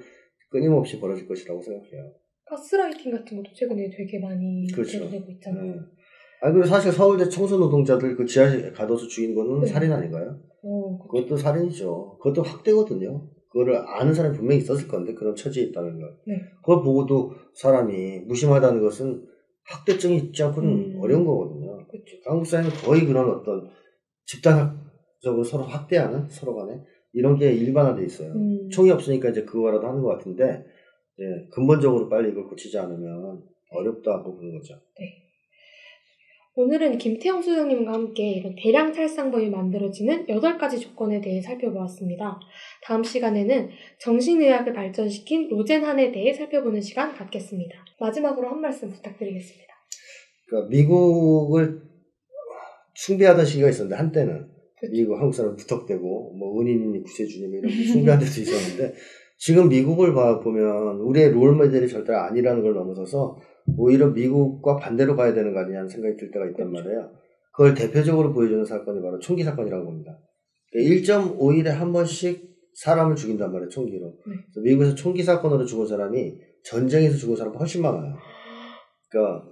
끊임없이 0.49 0.99
벌어질 0.99 1.27
것이라고 1.27 1.61
생각해요. 1.61 2.11
가스라이팅 2.45 3.11
같은 3.11 3.37
것도 3.37 3.53
최근에 3.53 3.89
되게 3.89 4.19
많이 4.19 4.67
그렇죠. 4.67 5.09
되고 5.09 5.29
있잖아요. 5.31 5.73
네. 5.73 5.79
아 6.41 6.51
그리고 6.51 6.67
사실 6.67 6.91
서울대 6.91 7.27
청소 7.27 7.57
노동자들 7.57 8.15
그 8.15 8.25
지하실 8.25 8.71
가둬서 8.71 9.07
죽인 9.07 9.33
거는 9.35 9.61
네. 9.61 9.67
살인 9.67 9.91
아닌가요? 9.91 10.39
어, 10.63 10.97
그- 10.99 11.07
그것도 11.07 11.35
살인이죠. 11.35 12.17
그것도 12.21 12.43
학대거든요. 12.43 13.27
그거를 13.57 13.75
아는 13.87 14.13
사람이 14.13 14.37
분명히 14.37 14.61
있었을 14.61 14.87
건데 14.87 15.15
그런 15.15 15.35
처지에 15.35 15.63
있다는 15.65 15.99
걸. 15.99 16.15
네. 16.27 16.41
그걸 16.57 16.83
보고도 16.83 17.33
사람이 17.55 18.19
무심하다는 18.19 18.81
것은 18.81 19.25
학대증이 19.63 20.17
있지 20.17 20.43
않고는 20.43 20.69
음. 20.69 20.99
어려운 21.01 21.25
거거든요. 21.25 21.87
그렇죠. 21.87 22.17
한국 22.25 22.45
사회는 22.45 22.69
거의 22.69 23.05
그런 23.05 23.29
어떤 23.31 23.67
집단적으로 24.25 25.43
서로 25.43 25.63
학대하는 25.63 26.29
서로 26.29 26.55
간에 26.55 26.83
이런 27.13 27.37
게 27.37 27.51
일반화돼 27.51 28.05
있어요. 28.05 28.31
음, 28.33 28.69
총이 28.69 28.91
없으니까 28.91 29.29
이제 29.29 29.43
그거라도 29.43 29.87
하는 29.87 30.01
것 30.03 30.09
같은데 30.09 30.63
예, 31.19 31.47
근본적으로 31.51 32.07
빨리 32.09 32.29
이걸 32.29 32.47
고치지 32.47 32.77
않으면 32.77 33.41
어렵다고 33.71 34.35
보는 34.35 34.59
거죠. 34.59 34.75
오늘은 36.59 36.97
김태형 36.97 37.43
소장님과 37.43 37.93
함께 37.93 38.31
이런 38.31 38.55
대량 38.55 38.91
탈상범이 38.91 39.51
만들어지는 39.51 40.25
8가지 40.25 40.81
조건에 40.81 41.21
대해 41.21 41.39
살펴보았습니다. 41.39 42.39
다음 42.83 43.03
시간에는 43.03 43.69
정신의학을 43.99 44.73
발전시킨 44.73 45.49
로젠한에 45.49 46.11
대해 46.11 46.33
살펴보는 46.33 46.81
시간 46.81 47.13
갖겠습니다. 47.13 47.75
마지막으로 47.99 48.49
한 48.49 48.59
말씀 48.59 48.89
부탁드리겠습니다. 48.89 49.67
그러니까 50.47 50.69
미국을 50.71 51.79
숭배하던 52.95 53.45
시기가 53.45 53.69
있었는데 53.69 53.95
한때는 53.95 54.47
그쵸. 54.79 54.91
미국 54.91 55.13
한국 55.19 55.33
사람 55.35 55.55
무턱대고 55.55 56.33
뭐 56.39 56.59
은인이니 56.59 57.03
구세주님 57.03 57.53
이런 57.53 57.69
숭배한 57.93 58.19
데도 58.19 58.41
있었는데 58.41 58.95
지금 59.37 59.69
미국을 59.69 60.15
봐 60.15 60.39
보면 60.39 61.01
우리의 61.01 61.33
롤 61.33 61.53
모델이 61.53 61.87
절대 61.87 62.13
아니라는 62.13 62.63
걸 62.63 62.73
넘어서서 62.73 63.37
오히려 63.75 64.07
미국과 64.07 64.77
반대로 64.77 65.15
가야 65.15 65.33
되는 65.33 65.53
거 65.53 65.59
아니냐는 65.59 65.87
생각이 65.89 66.15
들 66.15 66.31
때가 66.31 66.45
있단 66.47 66.71
그쵸. 66.71 66.83
말이에요. 66.83 67.11
그걸 67.51 67.73
대표적으로 67.73 68.33
보여주는 68.33 68.63
사건이 68.63 69.01
바로 69.01 69.19
총기 69.19 69.43
사건이라고 69.43 69.85
봅니다. 69.85 70.19
1.5일에 70.75 71.65
한 71.69 71.91
번씩 71.91 72.47
사람을 72.75 73.15
죽인단 73.15 73.51
말이에요, 73.51 73.69
총기로. 73.69 74.15
네. 74.27 74.61
미국에서 74.61 74.93
총기 74.93 75.23
사건으로 75.23 75.65
죽은 75.65 75.87
사람이 75.87 76.35
전쟁에서 76.63 77.17
죽은 77.17 77.35
사람보다 77.35 77.59
훨씬 77.59 77.81
많아요. 77.81 78.15
그러니까 79.09 79.45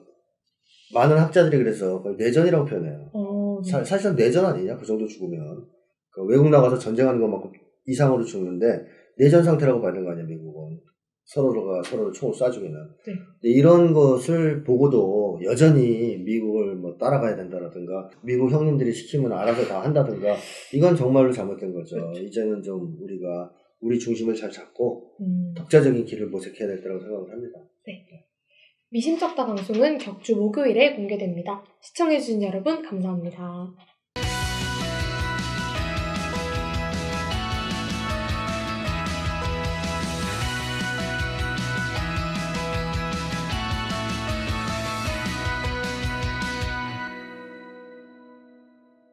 많은 0.94 1.18
학자들이 1.18 1.58
그래서 1.58 2.04
내전이라고 2.18 2.66
표현해요. 2.66 3.10
어, 3.14 3.62
네. 3.64 3.72
사, 3.72 3.84
사실은 3.84 4.16
내전 4.16 4.46
아니냐 4.46 4.78
그 4.78 4.86
정도 4.86 5.08
죽으면 5.08 5.66
그 6.12 6.24
외국 6.26 6.50
나가서 6.50 6.78
전쟁하는 6.78 7.20
것만큼 7.20 7.52
이상으로 7.88 8.24
죽는데 8.24 8.86
내전 9.18 9.44
상태라고 9.44 9.82
봐는 9.82 10.06
거 10.06 10.12
아니야 10.12 10.26
미국은 10.26 10.80
서로가 11.26 11.82
서로를 11.84 12.14
총을 12.14 12.34
쏴주기는. 12.34 12.72
네. 12.72 13.14
근데 13.42 13.50
이런 13.50 13.94
것을 13.94 14.64
보고도 14.64 15.40
여전히 15.44 16.18
미국을 16.18 16.76
뭐 16.76 16.96
따라가야 16.98 17.36
된다라든가 17.36 18.10
미국 18.24 18.52
형님들이 18.52 18.94
시키면 18.94 19.32
알아서 19.32 19.68
다 19.68 19.82
한다든가 19.82 20.36
이건 20.74 20.96
정말로 20.96 21.32
잘못된 21.32 21.74
거죠. 21.74 21.96
그렇죠. 21.96 22.22
이제는 22.22 22.62
좀 22.62 22.96
우리가 23.02 23.52
우리 23.82 24.00
중심을 24.00 24.36
잘 24.36 24.52
잡고 24.52 25.16
음. 25.22 25.54
독자적인 25.58 26.06
길을 26.06 26.28
모색해야 26.28 26.68
될 26.68 26.82
때라고 26.82 27.00
생각을 27.02 27.32
합니다. 27.32 27.60
미심쩍다 28.90 29.46
방송은 29.46 29.98
격주 29.98 30.36
목요일에 30.38 30.96
공개됩니다. 30.96 31.64
시청해주신 31.82 32.44
여러분 32.44 32.82
감사합니다. 32.82 33.74